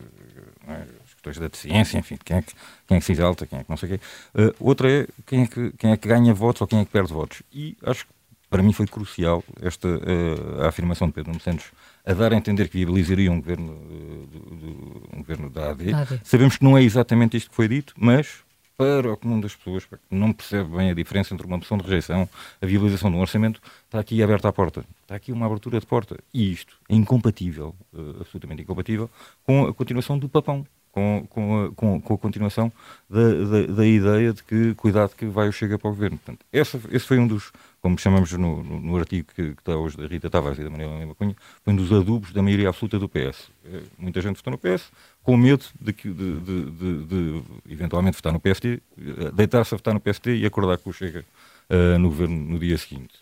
É? 0.67 1.00
Questões 1.21 1.37
da 1.37 1.47
deficiência, 1.47 1.99
enfim, 1.99 2.17
quem 2.23 2.37
é 2.37 2.41
que, 2.41 2.53
quem 2.87 2.97
é 2.97 2.99
que 2.99 3.05
se 3.05 3.11
exalta, 3.11 3.45
quem 3.45 3.59
é 3.59 3.63
que 3.63 3.69
não 3.69 3.77
sei 3.77 3.89
o 3.89 3.97
quê. 3.97 4.05
Uh, 4.33 4.55
outra 4.59 4.91
é 4.91 5.07
quem, 5.25 5.43
é 5.43 5.47
que 5.47 5.71
quem 5.77 5.91
é 5.91 5.97
que 5.97 6.07
ganha 6.07 6.33
votos 6.33 6.61
ou 6.61 6.67
quem 6.67 6.79
é 6.79 6.85
que 6.85 6.91
perde 6.91 7.13
votos. 7.13 7.43
E 7.53 7.77
acho 7.83 8.05
que 8.05 8.13
para 8.49 8.61
mim 8.61 8.73
foi 8.73 8.87
crucial 8.87 9.43
esta 9.61 9.87
uh, 9.87 10.63
a 10.63 10.67
afirmação 10.67 11.07
de 11.07 11.13
Pedro 11.13 11.39
Santos 11.39 11.67
a 12.03 12.13
dar 12.13 12.33
a 12.33 12.35
entender 12.35 12.67
que 12.67 12.77
viabilizaria 12.79 13.31
um 13.31 13.39
governo, 13.39 13.73
uh, 13.73 14.27
do, 14.27 14.39
do, 14.39 15.09
um 15.13 15.19
governo 15.19 15.49
da 15.49 15.69
AD. 15.69 15.93
AD. 15.93 16.21
Sabemos 16.23 16.57
que 16.57 16.63
não 16.63 16.77
é 16.77 16.83
exatamente 16.83 17.37
isto 17.37 17.49
que 17.49 17.55
foi 17.55 17.67
dito, 17.67 17.93
mas 17.95 18.43
para 18.81 19.13
o 19.13 19.17
comum 19.17 19.39
das 19.39 19.55
pessoas, 19.55 19.85
que 19.85 19.95
não 20.09 20.33
percebe 20.33 20.75
bem 20.75 20.89
a 20.89 20.93
diferença 20.95 21.35
entre 21.35 21.45
uma 21.45 21.57
moção 21.57 21.77
de 21.77 21.83
rejeição, 21.83 22.27
a 22.59 22.65
viabilização 22.65 23.11
de 23.11 23.17
um 23.17 23.19
orçamento, 23.19 23.61
está 23.85 23.99
aqui 23.99 24.23
aberta 24.23 24.47
a 24.47 24.51
porta. 24.51 24.83
Está 25.03 25.15
aqui 25.15 25.31
uma 25.31 25.45
abertura 25.45 25.79
de 25.79 25.85
porta. 25.85 26.17
E 26.33 26.51
isto 26.51 26.79
é 26.89 26.95
incompatível, 26.95 27.75
uh, 27.93 28.21
absolutamente 28.21 28.63
incompatível, 28.63 29.07
com 29.43 29.67
a 29.67 29.73
continuação 29.73 30.17
do 30.17 30.27
papão. 30.27 30.65
Com, 30.91 31.25
com, 31.29 31.63
a, 31.63 31.71
com, 31.71 32.01
com 32.01 32.13
a 32.13 32.17
continuação 32.17 32.71
da, 33.09 33.33
da, 33.33 33.73
da, 33.75 33.85
ideia 33.85 34.33
de 34.33 34.43
que 34.43 34.75
cuidado 34.75 35.15
que 35.15 35.25
vai 35.25 35.47
o 35.47 35.51
Chega 35.53 35.79
para 35.79 35.89
o 35.89 35.93
governo. 35.93 36.17
Portanto, 36.17 36.45
essa, 36.51 36.77
esse 36.91 37.05
foi 37.05 37.17
um 37.17 37.25
dos, 37.25 37.51
como 37.81 37.97
chamamos 37.97 38.31
no, 38.33 38.61
no, 38.61 38.79
no 38.79 38.97
artigo 38.97 39.29
que, 39.33 39.53
que, 39.53 39.61
está 39.61 39.75
hoje 39.75 39.95
da 39.97 40.05
Rita 40.05 40.29
Tavares 40.29 40.59
e 40.59 40.63
da 40.63 40.69
Maria 40.69 40.87
Helena 40.87 41.15
Cunha, 41.15 41.35
foi 41.63 41.73
um 41.73 41.75
dos 41.77 41.91
adubos 41.91 42.31
da 42.33 42.41
maioria 42.41 42.69
absoluta 42.69 42.99
do 42.99 43.07
PS. 43.07 43.49
Eh, 43.65 43.81
muita 43.97 44.21
gente 44.21 44.35
votou 44.35 44.51
no 44.51 44.57
PS, 44.57 44.91
com 45.23 45.37
medo 45.37 45.65
de, 45.79 45.93
de, 45.93 46.39
de, 46.39 47.05
de 47.05 47.43
eventualmente 47.69 48.17
votar 48.17 48.33
no 48.33 48.39
PSD, 48.39 48.81
eh, 48.99 49.31
deitar-se 49.33 49.73
a 49.73 49.77
votar 49.77 49.93
no 49.93 49.99
PSD 49.99 50.37
e 50.37 50.45
acordar 50.45 50.77
que 50.77 50.89
o 50.89 50.93
Chega 50.93 51.25
uh, 51.69 51.97
no 51.97 52.09
governo 52.09 52.35
no 52.35 52.59
dia 52.59 52.77
seguinte. 52.77 53.19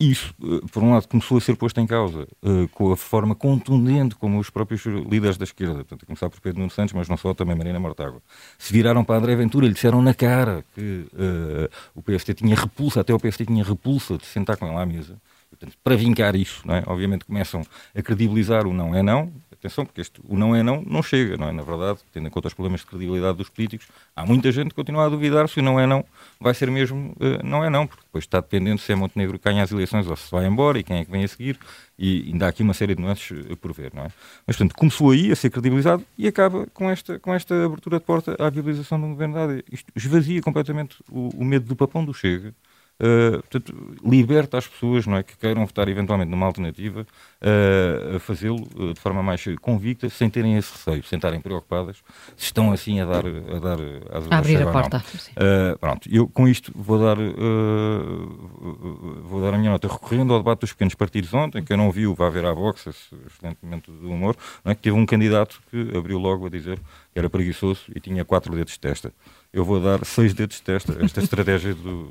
Isso, 0.00 0.34
uh, 0.40 0.66
por 0.68 0.82
um 0.82 0.94
lado, 0.94 1.06
começou 1.06 1.36
a 1.36 1.40
ser 1.42 1.56
posto 1.56 1.78
em 1.78 1.86
causa 1.86 2.26
uh, 2.42 2.66
com 2.68 2.90
a 2.90 2.96
forma 2.96 3.34
contundente 3.34 4.14
como 4.14 4.38
os 4.38 4.48
próprios 4.48 4.86
líderes 4.86 5.36
da 5.36 5.44
esquerda, 5.44 5.74
portanto, 5.74 6.04
a 6.04 6.06
começar 6.06 6.30
por 6.30 6.40
Pedro 6.40 6.60
Nuno 6.60 6.70
Santos, 6.70 6.94
mas 6.94 7.06
não 7.06 7.18
só, 7.18 7.34
também 7.34 7.54
Marina 7.54 7.78
Mortágua, 7.78 8.22
se 8.58 8.72
viraram 8.72 9.04
para 9.04 9.16
André 9.16 9.36
Ventura 9.36 9.66
e 9.66 9.68
lhe 9.68 9.74
disseram 9.74 10.00
na 10.00 10.14
cara 10.14 10.64
que 10.74 11.06
o 11.94 12.00
PSD 12.02 12.32
tinha 12.32 12.56
repulsa, 12.56 13.02
até 13.02 13.12
o 13.12 13.20
PSD 13.20 13.44
tinha 13.44 13.62
repulsa 13.62 14.16
de 14.16 14.24
sentar 14.24 14.56
com 14.56 14.66
ele 14.66 14.76
à 14.76 14.86
mesa. 14.86 15.20
Portanto, 15.50 15.76
para 15.84 15.96
vincar 15.96 16.34
isso, 16.34 16.62
é? 16.70 16.82
obviamente 16.86 17.26
começam 17.26 17.62
a 17.94 18.00
credibilizar 18.00 18.66
o 18.66 18.72
não 18.72 18.94
é 18.94 19.02
não, 19.02 19.30
atenção, 19.60 19.84
porque 19.84 20.00
este, 20.00 20.20
o 20.28 20.36
não 20.36 20.54
é 20.54 20.62
não 20.62 20.82
não 20.82 21.02
chega, 21.02 21.36
não 21.36 21.48
é? 21.48 21.52
Na 21.52 21.62
verdade, 21.62 22.00
tendo 22.12 22.26
em 22.26 22.30
conta 22.30 22.48
os 22.48 22.54
problemas 22.54 22.80
de 22.80 22.86
credibilidade 22.86 23.38
dos 23.38 23.48
políticos, 23.48 23.86
há 24.16 24.26
muita 24.26 24.50
gente 24.50 24.70
que 24.70 24.74
continua 24.74 25.06
a 25.06 25.08
duvidar 25.08 25.48
se 25.48 25.60
o 25.60 25.62
não 25.62 25.78
é 25.78 25.86
não 25.86 26.04
vai 26.40 26.54
ser 26.54 26.70
mesmo 26.70 27.14
uh, 27.20 27.44
não 27.46 27.64
é 27.64 27.70
não, 27.70 27.86
porque 27.86 28.02
depois 28.02 28.24
está 28.24 28.40
dependendo 28.40 28.80
se 28.80 28.90
é 28.92 28.94
Montenegro 28.94 29.38
ganha 29.42 29.62
as 29.62 29.70
eleições 29.70 30.06
ou 30.08 30.16
se 30.16 30.30
vai 30.30 30.46
embora 30.46 30.78
e 30.78 30.82
quem 30.82 30.98
é 30.98 31.04
que 31.04 31.10
vem 31.10 31.24
a 31.24 31.28
seguir, 31.28 31.58
e 31.98 32.30
ainda 32.32 32.46
há 32.46 32.48
aqui 32.48 32.62
uma 32.62 32.72
série 32.72 32.94
de 32.94 33.02
nuances 33.02 33.30
uh, 33.30 33.56
por 33.58 33.72
ver, 33.72 33.92
não 33.94 34.04
é? 34.04 34.08
Mas, 34.46 34.56
portanto, 34.56 34.74
começou 34.74 35.10
aí 35.10 35.30
a 35.30 35.36
ser 35.36 35.50
credibilizado 35.50 36.04
e 36.16 36.26
acaba 36.26 36.66
com 36.72 36.90
esta, 36.90 37.18
com 37.18 37.34
esta 37.34 37.66
abertura 37.66 37.98
de 37.98 38.04
porta 38.04 38.36
à 38.38 38.48
viabilização 38.48 38.98
de 38.98 39.04
um 39.04 39.10
governo 39.10 39.38
AD. 39.38 39.64
Isto 39.70 39.92
esvazia 39.94 40.40
completamente 40.40 40.96
o, 41.10 41.28
o 41.36 41.44
medo 41.44 41.66
do 41.66 41.76
papão 41.76 42.02
do 42.04 42.14
Chega, 42.14 42.54
Uh, 43.00 43.40
portanto, 43.40 43.74
liberta 44.04 44.58
as 44.58 44.66
pessoas 44.66 45.06
não 45.06 45.16
é, 45.16 45.22
que 45.22 45.34
queiram 45.34 45.64
votar 45.64 45.88
eventualmente 45.88 46.30
numa 46.30 46.44
alternativa 46.44 47.06
uh, 47.40 48.16
a 48.16 48.20
fazê-lo 48.20 48.68
uh, 48.76 48.92
de 48.92 49.00
forma 49.00 49.22
mais 49.22 49.42
convicta, 49.62 50.10
sem 50.10 50.28
terem 50.28 50.58
esse 50.58 50.70
receio, 50.70 51.02
sem 51.04 51.16
estarem 51.16 51.40
preocupadas, 51.40 51.96
se 52.36 52.44
estão 52.44 52.70
assim 52.70 53.00
a 53.00 53.06
dar, 53.06 53.24
a 53.26 53.58
dar 53.58 53.78
a 54.30 54.36
abrir 54.36 54.60
a 54.60 54.70
porta. 54.70 55.02
pronto, 55.80 56.10
eu 56.12 56.28
com 56.28 56.46
isto 56.46 56.70
vou 56.74 56.98
dar, 56.98 57.16
vou 59.22 59.40
dar 59.40 59.54
a 59.54 59.58
minha 59.58 59.70
nota, 59.70 59.88
recorrendo 59.88 60.34
ao 60.34 60.40
debate 60.40 60.60
dos 60.60 60.72
pequenos 60.72 60.94
partidos 60.94 61.32
ontem, 61.32 61.64
que 61.64 61.72
eu 61.72 61.78
não 61.78 61.90
viu, 61.90 62.14
vai 62.14 62.26
haver 62.26 62.44
à 62.44 62.52
Vox, 62.52 62.86
esse 62.86 63.14
excelente 63.26 63.58
momento 63.62 63.90
do 63.90 64.10
humor, 64.10 64.36
não 64.62 64.72
é, 64.72 64.74
que 64.74 64.82
teve 64.82 64.96
um 64.96 65.06
candidato 65.06 65.58
que 65.70 65.96
abriu 65.96 66.18
logo 66.18 66.46
a 66.46 66.50
dizer 66.50 66.78
que 67.12 67.18
era 67.18 67.30
preguiçoso 67.30 67.80
e 67.94 67.98
tinha 67.98 68.26
quatro 68.26 68.54
dedos 68.54 68.74
de 68.74 68.80
testa 68.80 69.10
eu 69.52 69.64
vou 69.64 69.80
dar 69.80 70.04
seis 70.04 70.32
dedos 70.32 70.56
de 70.56 70.62
testa 70.62 70.96
esta 71.00 71.20
estratégia 71.20 71.74
do, 71.74 72.04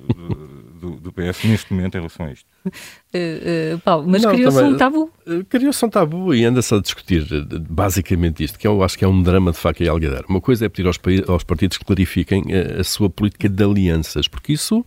do, 0.79 0.89
do, 0.97 1.11
PS 1.13 1.43
neste 1.45 1.73
momento 1.73 1.95
em 1.95 1.99
relação 1.99 2.25
a 2.25 2.31
isto. 2.31 2.45
Uh, 2.65 3.75
uh, 3.75 3.79
Paulo, 3.79 4.05
mas 4.07 4.25
criou-se 4.25 4.61
um 4.61 4.77
tabu? 4.77 5.09
Uh, 5.25 5.45
criou-se 5.45 5.85
um 5.85 5.89
tabu 5.89 6.33
e 6.33 6.43
anda-se 6.43 6.73
a 6.75 6.79
discutir 6.79 7.25
basicamente 7.69 8.43
isto, 8.43 8.59
que 8.59 8.67
eu 8.67 8.83
acho 8.83 8.97
que 8.97 9.05
é 9.05 9.07
um 9.07 9.23
drama 9.23 9.51
de 9.51 9.57
faca 9.57 9.81
e 9.81 9.87
algadar. 9.87 10.23
Uma 10.27 10.41
coisa 10.41 10.65
é 10.65 10.69
pedir 10.69 10.87
aos, 10.87 10.99
aos 11.27 11.43
partidos 11.45 11.77
que 11.77 11.85
clarifiquem 11.85 12.43
a, 12.53 12.81
a, 12.81 12.83
sua 12.83 13.09
política 13.09 13.47
de 13.47 13.63
alianças, 13.63 14.27
porque 14.27 14.51
isso, 14.51 14.85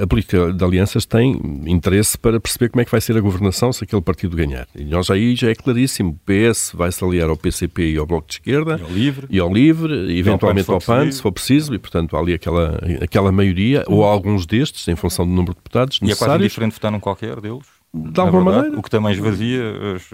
a 0.00 0.06
política 0.06 0.52
de 0.52 0.64
alianças 0.64 1.04
tem 1.04 1.32
interesse 1.66 2.16
para 2.16 2.38
perceber 2.38 2.68
como 2.68 2.82
é 2.82 2.84
que 2.84 2.90
vai 2.90 3.00
ser 3.00 3.16
a 3.16 3.20
governação 3.20 3.72
se 3.72 3.82
aquele 3.82 4.02
partido 4.02 4.36
ganhar. 4.36 4.68
E 4.76 4.84
nós 4.84 5.10
aí 5.10 5.34
já 5.34 5.50
é 5.50 5.54
claríssimo, 5.56 6.10
o 6.10 6.20
PS 6.24 6.72
vai 6.72 6.92
se 6.92 7.04
aliar 7.04 7.28
ao 7.28 7.36
PCP 7.36 7.94
e 7.94 7.98
ao 7.98 8.06
Bloco 8.06 8.28
de 8.28 8.34
Esquerda 8.34 8.78
e 8.78 8.84
ao 8.84 8.90
Livre, 8.90 9.26
e 9.28 9.40
ao 9.40 9.52
livre 9.52 10.18
eventualmente 10.18 10.70
ao 10.70 10.80
PAN, 10.80 11.10
se 11.10 11.20
for 11.20 11.32
preciso, 11.32 11.79
portanto 11.80 12.16
há 12.16 12.20
ali 12.20 12.34
aquela, 12.34 12.78
aquela 13.02 13.32
maioria, 13.32 13.84
ou 13.86 14.04
alguns 14.04 14.46
destes, 14.46 14.86
em 14.88 14.96
função 14.96 15.26
do 15.26 15.32
número 15.32 15.52
de 15.52 15.58
deputados 15.58 15.98
e 16.02 16.10
é 16.10 16.14
quase 16.14 16.42
diferente 16.42 16.74
votar 16.74 16.92
num 16.92 17.00
qualquer 17.00 17.40
deles? 17.40 17.80
De 17.92 18.20
alguma 18.20 18.44
verdade, 18.44 18.56
maneira. 18.58 18.78
O 18.78 18.82
que 18.84 18.90
também 18.90 19.12
esvazia 19.12 19.62
as, 19.96 20.08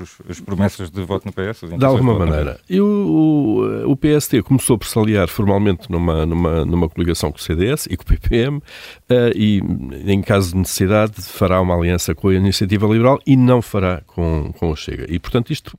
as, 0.00 0.30
as, 0.30 0.40
promessas 0.40 0.90
de 0.90 1.02
voto 1.02 1.26
no 1.26 1.32
PS. 1.32 1.78
De 1.78 1.84
alguma 1.84 2.18
maneira. 2.18 2.58
E 2.68 2.80
o, 2.80 3.84
o, 3.86 3.94
PST 3.94 4.42
começou 4.42 4.78
por 4.78 4.86
se 4.86 4.98
aliar 4.98 5.28
formalmente 5.28 5.90
numa, 5.90 6.24
numa, 6.24 6.64
numa 6.64 6.88
coligação 6.88 7.30
com 7.30 7.36
o 7.36 7.40
CDS 7.42 7.86
e 7.90 7.96
com 7.96 8.04
o 8.04 8.06
PPM 8.06 8.56
uh, 8.56 8.62
eh, 9.10 9.32
e, 9.36 9.62
em 10.06 10.22
caso 10.22 10.52
de 10.52 10.56
necessidade, 10.56 11.20
fará 11.20 11.60
uma 11.60 11.76
aliança 11.76 12.14
com 12.14 12.28
a 12.28 12.34
Iniciativa 12.34 12.86
Liberal 12.86 13.20
e 13.26 13.36
não 13.36 13.60
fará 13.60 14.00
com, 14.06 14.50
com 14.58 14.70
o 14.70 14.76
Chega. 14.76 15.04
E, 15.12 15.18
portanto, 15.18 15.52
isto 15.52 15.76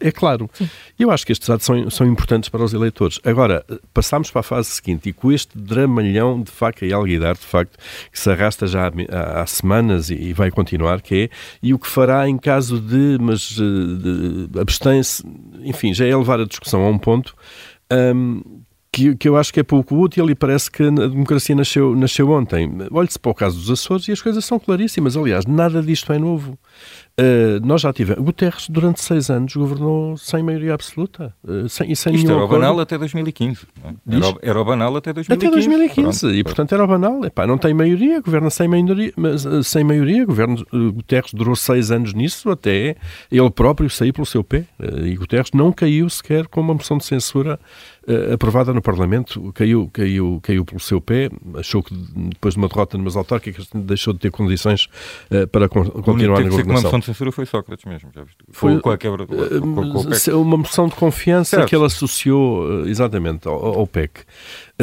é 0.00 0.10
claro. 0.10 0.48
Sim. 0.52 0.68
Eu 0.98 1.10
acho 1.10 1.24
que 1.24 1.32
estes 1.32 1.48
dados 1.48 1.64
são, 1.64 1.90
são 1.90 2.06
importantes 2.06 2.48
para 2.48 2.62
os 2.62 2.72
eleitores. 2.72 3.18
Agora, 3.24 3.64
passamos 3.92 4.30
para 4.30 4.40
a 4.40 4.42
fase 4.42 4.70
seguinte 4.70 5.08
e 5.08 5.12
com 5.12 5.32
este 5.32 5.56
dramalhão 5.58 6.42
de 6.42 6.50
faca 6.50 6.84
e 6.84 6.92
alguidar, 6.92 7.34
de 7.34 7.46
facto, 7.46 7.78
que 8.10 8.18
se 8.18 8.30
arrasta 8.30 8.66
já 8.66 8.88
há, 8.88 9.42
há 9.42 9.46
semanas 9.46 10.10
e, 10.10 10.14
e, 10.14 10.32
vai 10.32 10.50
continuar, 10.50 11.00
que 11.00 11.14
é, 11.14 11.30
e 11.62 11.74
o 11.74 11.78
que 11.78 11.86
fará 11.86 12.28
em 12.28 12.38
caso 12.38 12.80
de, 12.80 13.18
mas 13.20 13.56
eh, 13.58 14.60
abstém-se, 14.60 15.22
enfim, 15.62 15.92
já 15.94 16.06
é 16.06 16.16
levar 16.16 16.40
a 16.40 16.44
discussão 16.44 16.82
a 16.84 16.88
um 16.88 16.98
ponto. 16.98 17.34
Um, 17.92 18.42
que, 18.92 19.14
que, 19.14 19.28
eu 19.28 19.36
acho 19.36 19.52
que 19.52 19.60
é 19.60 19.62
pouco 19.62 19.96
útil 19.96 20.28
e 20.30 20.34
parece 20.34 20.70
que 20.70 20.82
a 20.82 20.90
democracia 20.90 21.54
nasceu, 21.54 21.94
nasceu 21.94 22.28
ontem. 22.30 22.68
Olhe-se 22.90 23.18
para 23.18 23.30
o 23.30 23.34
caso 23.34 23.56
dos 23.56 23.70
Açores 23.70 24.08
e 24.08 24.12
as 24.12 24.20
coisas 24.20 24.44
são 24.44 24.58
claríssimas. 24.58 25.16
Aliás, 25.16 25.46
nada 25.46 25.80
disto 25.80 26.12
é 26.12 26.18
novo. 26.18 26.58
Uh, 27.20 27.60
nós 27.62 27.82
já 27.82 27.92
tivemos. 27.92 28.24
Guterres, 28.24 28.66
durante 28.68 29.02
seis 29.02 29.28
anos, 29.28 29.54
governou 29.54 30.16
sem 30.16 30.42
maioria 30.42 30.72
absoluta. 30.72 31.34
Uh, 31.44 31.68
sem, 31.68 31.92
e 31.92 31.96
sem 31.96 32.14
Isto 32.14 32.30
era 32.30 32.42
o 32.42 32.48
banal 32.48 32.80
até 32.80 32.96
2015. 32.96 33.66
É? 33.84 34.16
Era, 34.16 34.26
o, 34.26 34.38
era 34.40 34.60
o 34.60 34.64
banal 34.64 34.96
até 34.96 35.12
2015. 35.12 35.46
Até 35.46 35.54
2015. 35.54 36.20
Pronto. 36.20 36.34
E, 36.34 36.44
portanto, 36.44 36.72
era 36.72 36.82
o 36.82 36.86
banal. 36.86 37.22
Epá, 37.24 37.46
não 37.46 37.58
tem 37.58 37.74
maioria, 37.74 38.20
governa 38.20 38.48
sem 38.48 38.66
maioria. 38.66 39.12
Mas, 39.16 39.44
uh, 39.44 39.62
sem 39.62 39.84
maioria 39.84 40.24
governo, 40.24 40.64
Guterres 40.94 41.34
durou 41.34 41.54
seis 41.54 41.90
anos 41.90 42.14
nisso, 42.14 42.48
até 42.50 42.96
ele 43.30 43.50
próprio 43.50 43.90
sair 43.90 44.12
pelo 44.12 44.26
seu 44.26 44.42
pé. 44.42 44.64
e 45.04 45.14
Guterres 45.14 45.50
não 45.52 45.72
caiu 45.72 46.08
sequer 46.08 46.46
com 46.46 46.60
uma 46.60 46.74
moção 46.74 46.96
de 46.96 47.04
censura 47.04 47.60
aprovada 48.32 48.72
no 48.72 48.80
Parlamento. 48.80 49.52
Caiu, 49.52 49.90
caiu, 49.92 50.40
caiu 50.42 50.64
pelo 50.64 50.80
seu 50.80 51.00
pé. 51.00 51.28
Achou 51.54 51.82
que 51.82 51.94
depois 51.94 52.54
de 52.54 52.60
uma 52.60 52.68
derrota 52.68 52.96
numas 52.96 53.16
autárquicas 53.16 53.68
deixou 53.74 54.12
de 54.12 54.20
ter 54.20 54.30
condições 54.30 54.88
para 55.52 55.68
continuar 55.68 56.40
na 56.40 56.48
governação 56.48 56.90
censura 57.12 57.32
foi 57.32 57.46
Sócrates 57.46 57.84
mesmo, 57.84 58.10
já 58.14 58.22
viste? 58.22 58.38
Foi 58.50 58.80
com 58.80 58.90
a 58.90 58.98
quebra. 58.98 59.26
Com, 59.26 59.36
com, 59.36 59.92
com 59.92 60.40
uma 60.40 60.56
moção 60.56 60.88
de 60.88 60.94
confiança 60.94 61.56
certo. 61.56 61.68
que 61.68 61.76
ele 61.76 61.84
associou 61.84 62.84
eh, 62.84 62.88
exatamente 62.88 63.46
ao, 63.46 63.78
ao 63.78 63.86
PEC. 63.86 64.24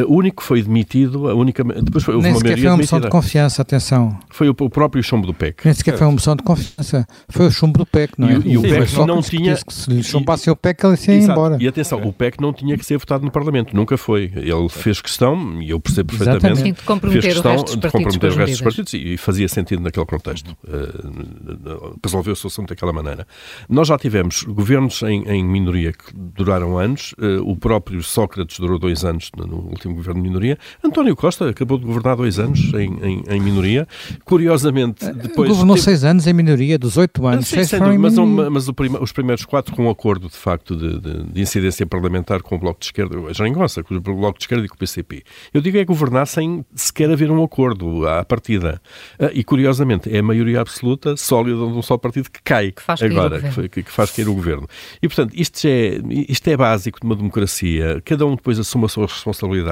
O 0.06 0.16
único 0.16 0.42
que 0.42 0.48
foi 0.48 0.62
demitido, 0.62 1.30
a 1.30 1.34
única. 1.34 1.64
Depois 1.64 2.04
foi, 2.04 2.18
Nem 2.18 2.36
sequer 2.36 2.58
foi 2.58 2.68
uma 2.68 2.78
moção 2.78 3.00
de 3.00 3.10
confiança, 3.10 3.62
atenção. 3.62 4.20
Foi 4.30 4.50
o, 4.50 4.56
o 4.60 4.70
próprio 4.70 5.02
chumbo 5.04 5.26
do 5.26 5.34
PEC. 5.34 5.66
Nem 5.66 5.74
sequer 5.74 5.98
foi 5.98 6.08
uma 6.08 6.14
moção 6.14 6.36
de 6.36 6.44
confiança. 6.44 7.08
Foi 7.30 7.48
o 7.48 7.52
chumbo 7.52 7.80
do 7.80 7.86
PEC, 7.86 8.14
não 8.18 8.28
é? 8.28 8.34
E, 8.34 8.54
e 8.54 8.58
o, 8.58 8.62
PEC 8.62 8.96
não 9.06 9.22
tinha. 9.22 9.56
Que 9.56 9.74
se 9.74 9.90
lhe 9.90 10.04
chumbasse 10.04 10.50
o 10.50 10.56
PEC, 10.56 10.86
ele 10.86 10.98
ia 11.08 11.24
embora. 11.24 11.58
E 11.60 11.68
atenção, 11.68 12.02
o 12.02 12.14
PEC 12.14 12.40
não 12.42 12.54
tinha 12.54 12.78
que 12.78 12.86
ser 12.86 12.98
votado 12.98 13.26
no 13.26 13.32
Parlamento, 13.32 13.76
nunca 13.76 13.98
foi. 13.98 14.32
Ele 14.36 14.70
fez 14.70 15.02
questão, 15.02 15.62
e 15.62 15.70
eu 15.70 15.80
percebo 15.80 16.10
perfeitamente. 16.16 16.62
Sim, 16.62 16.74
de 16.74 16.82
comprometer 16.84 17.22
fez 17.22 17.34
questão 17.34 17.56
de 17.64 17.90
comprometer 17.90 18.32
o 18.32 18.36
resto 18.36 18.52
dos 18.52 18.62
partidos 18.62 18.94
e 18.94 19.18
fazia 19.18 19.48
sentido 19.48 19.82
naquele 19.82 20.06
contexto. 20.06 20.56
Uh, 20.64 21.98
resolveu-se 22.04 22.46
o 22.46 22.48
assunto 22.48 22.70
daquela 22.70 22.94
maneira. 22.94 23.28
Nós 23.70 23.88
já 23.88 23.98
tivemos 23.98 24.44
governos 24.44 25.02
em, 25.04 25.24
em 25.28 25.44
minoria 25.44 25.92
que 25.92 26.14
duraram 26.14 26.78
anos, 26.78 27.14
uh, 27.14 27.42
o 27.50 27.56
próprio 27.56 28.02
Sócrates 28.04 28.60
durou 28.60 28.80
dois 28.80 29.04
anos 29.04 29.32
no 29.36 29.58
último 29.70 29.87
último 29.88 29.96
governo 29.96 30.22
de 30.22 30.28
minoria. 30.28 30.58
António 30.84 31.16
Costa 31.16 31.50
acabou 31.50 31.78
de 31.78 31.86
governar 31.86 32.16
dois 32.16 32.40
anos 32.40 32.60
em, 32.74 32.94
em, 33.02 33.24
em 33.28 33.40
minoria. 33.40 33.88
Curiosamente, 34.26 35.06
eh, 35.06 35.14
depois. 35.14 35.50
Governou 35.50 35.76
teve... 35.76 35.86
seis 35.86 36.04
anos 36.04 36.28
em 36.28 36.34
minoria, 36.34 36.78
18 36.78 37.28
anos. 37.28 37.48
Sim, 37.48 37.64
seis 37.64 37.82
mas, 37.82 38.16
mas, 38.18 38.50
mas 38.50 38.72
prima, 38.72 39.02
os 39.02 39.12
primeiros 39.12 39.46
quatro 39.46 39.76
com 39.76 39.86
um 39.86 39.90
acordo, 39.90 40.28
de 40.28 40.36
facto, 40.36 40.76
de, 40.76 41.00
de, 41.00 41.24
de, 41.24 41.42
incidência 41.42 41.86
parlamentar 41.86 42.42
com 42.42 42.56
o 42.56 42.60
Bloco 42.60 42.80
de 42.80 42.88
Esquerda, 42.88 43.18
a 43.30 43.34
Jeringonça, 43.34 43.84
com 43.84 43.96
o 43.96 44.02
Bloco 44.02 44.38
de 44.38 44.44
Esquerda 44.44 44.66
e 44.66 44.68
com 44.68 44.76
o 44.76 44.78
PCP. 44.78 45.24
Eu 45.54 45.62
digo 45.62 45.78
é 45.78 45.86
governar 45.86 46.28
sem 46.28 46.66
sequer 46.76 47.10
haver 47.10 47.32
um 47.32 47.44
acordo 47.44 48.08
à 48.08 48.24
partida. 48.26 48.82
Ah, 49.20 49.30
e, 49.34 49.44
curiosamente, 49.44 50.14
é 50.14 50.20
a 50.20 50.24
maioria 50.24 50.62
absoluta, 50.62 51.16
sólida 51.16 51.58
de 51.58 51.64
um 51.64 51.82
só 51.82 51.98
partido 51.98 52.30
que 52.30 52.42
cai 52.44 52.72
que 52.72 52.82
faz 52.82 53.02
agora, 53.02 53.42
que, 53.70 53.84
que, 53.84 53.92
faz 53.92 54.12
cair 54.12 54.28
o 54.28 54.34
governo. 54.34 54.68
E, 55.02 55.08
portanto, 55.08 55.34
isto 55.36 55.66
é, 55.66 56.00
isto 56.28 56.48
é 56.48 56.58
básico 56.58 57.00
de 57.00 57.06
uma 57.06 57.16
democracia. 57.16 58.02
Cada 58.04 58.26
um 58.26 58.36
depois 58.36 58.60
assume 58.60 58.86
as 58.86 58.92
suas 58.92 59.12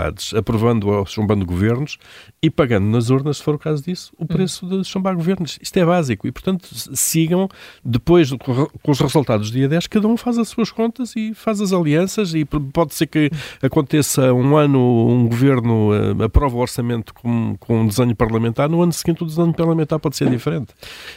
responsabilidades, 0.05 0.33
aprovando 0.33 0.89
ou 0.89 1.05
chumbando 1.05 1.45
governos 1.45 1.97
e 2.41 2.49
pagando 2.49 2.85
nas 2.85 3.09
urnas, 3.09 3.37
se 3.37 3.43
for 3.43 3.55
o 3.55 3.59
caso 3.59 3.83
disso, 3.83 4.13
o 4.17 4.25
preço 4.25 4.65
de 4.65 4.83
chumbar 4.83 5.15
governos. 5.15 5.57
Isto 5.61 5.77
é 5.77 5.85
básico. 5.85 6.27
E, 6.27 6.31
portanto, 6.31 6.67
sigam, 6.93 7.49
depois, 7.83 8.31
com 8.31 8.91
os 8.91 8.99
resultados 8.99 9.49
do 9.49 9.57
dia 9.57 9.67
10, 9.67 9.87
cada 9.87 10.07
um 10.07 10.17
faz 10.17 10.37
as 10.37 10.47
suas 10.47 10.71
contas 10.71 11.15
e 11.15 11.33
faz 11.33 11.61
as 11.61 11.73
alianças 11.73 12.33
e 12.33 12.45
pode 12.45 12.93
ser 12.93 13.07
que 13.07 13.31
aconteça 13.61 14.33
um 14.33 14.55
ano 14.57 14.79
um 15.07 15.27
governo 15.27 15.91
uh, 15.91 16.23
aprova 16.23 16.55
o 16.55 16.59
orçamento 16.59 17.13
com, 17.13 17.55
com 17.59 17.81
um 17.81 17.87
desenho 17.87 18.15
parlamentar, 18.15 18.69
no 18.69 18.81
ano 18.81 18.93
seguinte 18.93 19.23
o 19.23 19.25
desenho 19.25 19.53
parlamentar 19.53 19.99
pode 19.99 20.15
ser 20.15 20.29
diferente. 20.29 20.73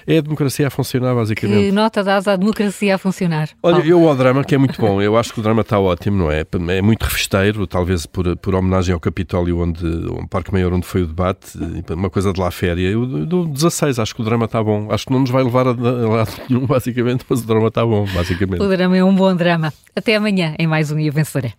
É 0.07 0.18
a 0.18 0.20
democracia 0.20 0.66
a 0.66 0.70
funcionar, 0.70 1.14
basicamente. 1.14 1.66
Que 1.66 1.72
nota 1.72 2.03
dás 2.03 2.27
à 2.29 2.37
democracia 2.37 2.94
a 2.94 2.98
funcionar? 2.98 3.51
Olha, 3.62 3.83
eu 3.87 4.09
ao 4.09 4.16
drama, 4.16 4.44
que 4.44 4.55
é 4.55 4.59
muito 4.59 4.81
bom, 4.81 5.01
eu 5.01 5.16
acho 5.16 5.33
que 5.33 5.40
o 5.40 5.42
drama 5.42 5.62
está 5.62 5.79
ótimo, 5.79 6.16
não 6.16 6.31
é? 6.31 6.44
É 6.77 6.83
muito 6.83 7.03
revesteiro, 7.03 7.66
talvez 7.66 8.07
por, 8.07 8.37
por 8.37 8.55
homenagem 8.68 8.92
ao 8.92 9.00
Capitólio, 9.00 9.59
onde, 9.59 9.85
o 9.87 10.28
Parque 10.28 10.52
Maior, 10.52 10.72
onde 10.72 10.87
foi 10.87 11.02
o 11.02 11.07
debate, 11.07 11.59
uma 11.90 12.11
coisa 12.11 12.33
de 12.33 12.38
lá 12.38 12.50
féria. 12.50 12.88
Eu 12.88 13.07
dou 13.26 13.46
16, 13.46 13.98
acho 13.98 14.14
que 14.14 14.20
o 14.20 14.24
drama 14.24 14.44
está 14.44 14.62
bom. 14.62 14.88
Acho 14.90 15.07
que 15.07 15.12
não 15.12 15.20
nos 15.20 15.31
vai 15.31 15.42
levar 15.42 15.66
a 15.66 15.72
lado 15.72 16.31
nenhum, 16.48 16.66
basicamente, 16.66 17.24
mas 17.28 17.40
o 17.40 17.46
drama 17.46 17.68
está 17.68 17.85
bom, 17.85 18.07
basicamente. 18.14 18.62
O 18.62 18.68
drama 18.68 18.96
é 18.96 19.02
um 19.02 19.14
bom 19.14 19.35
drama. 19.35 19.72
Até 19.96 20.16
amanhã 20.16 20.54
em 20.59 20.66
mais 20.66 20.92
um 20.92 20.98
Ia 20.98 21.11
Vencedora. 21.11 21.52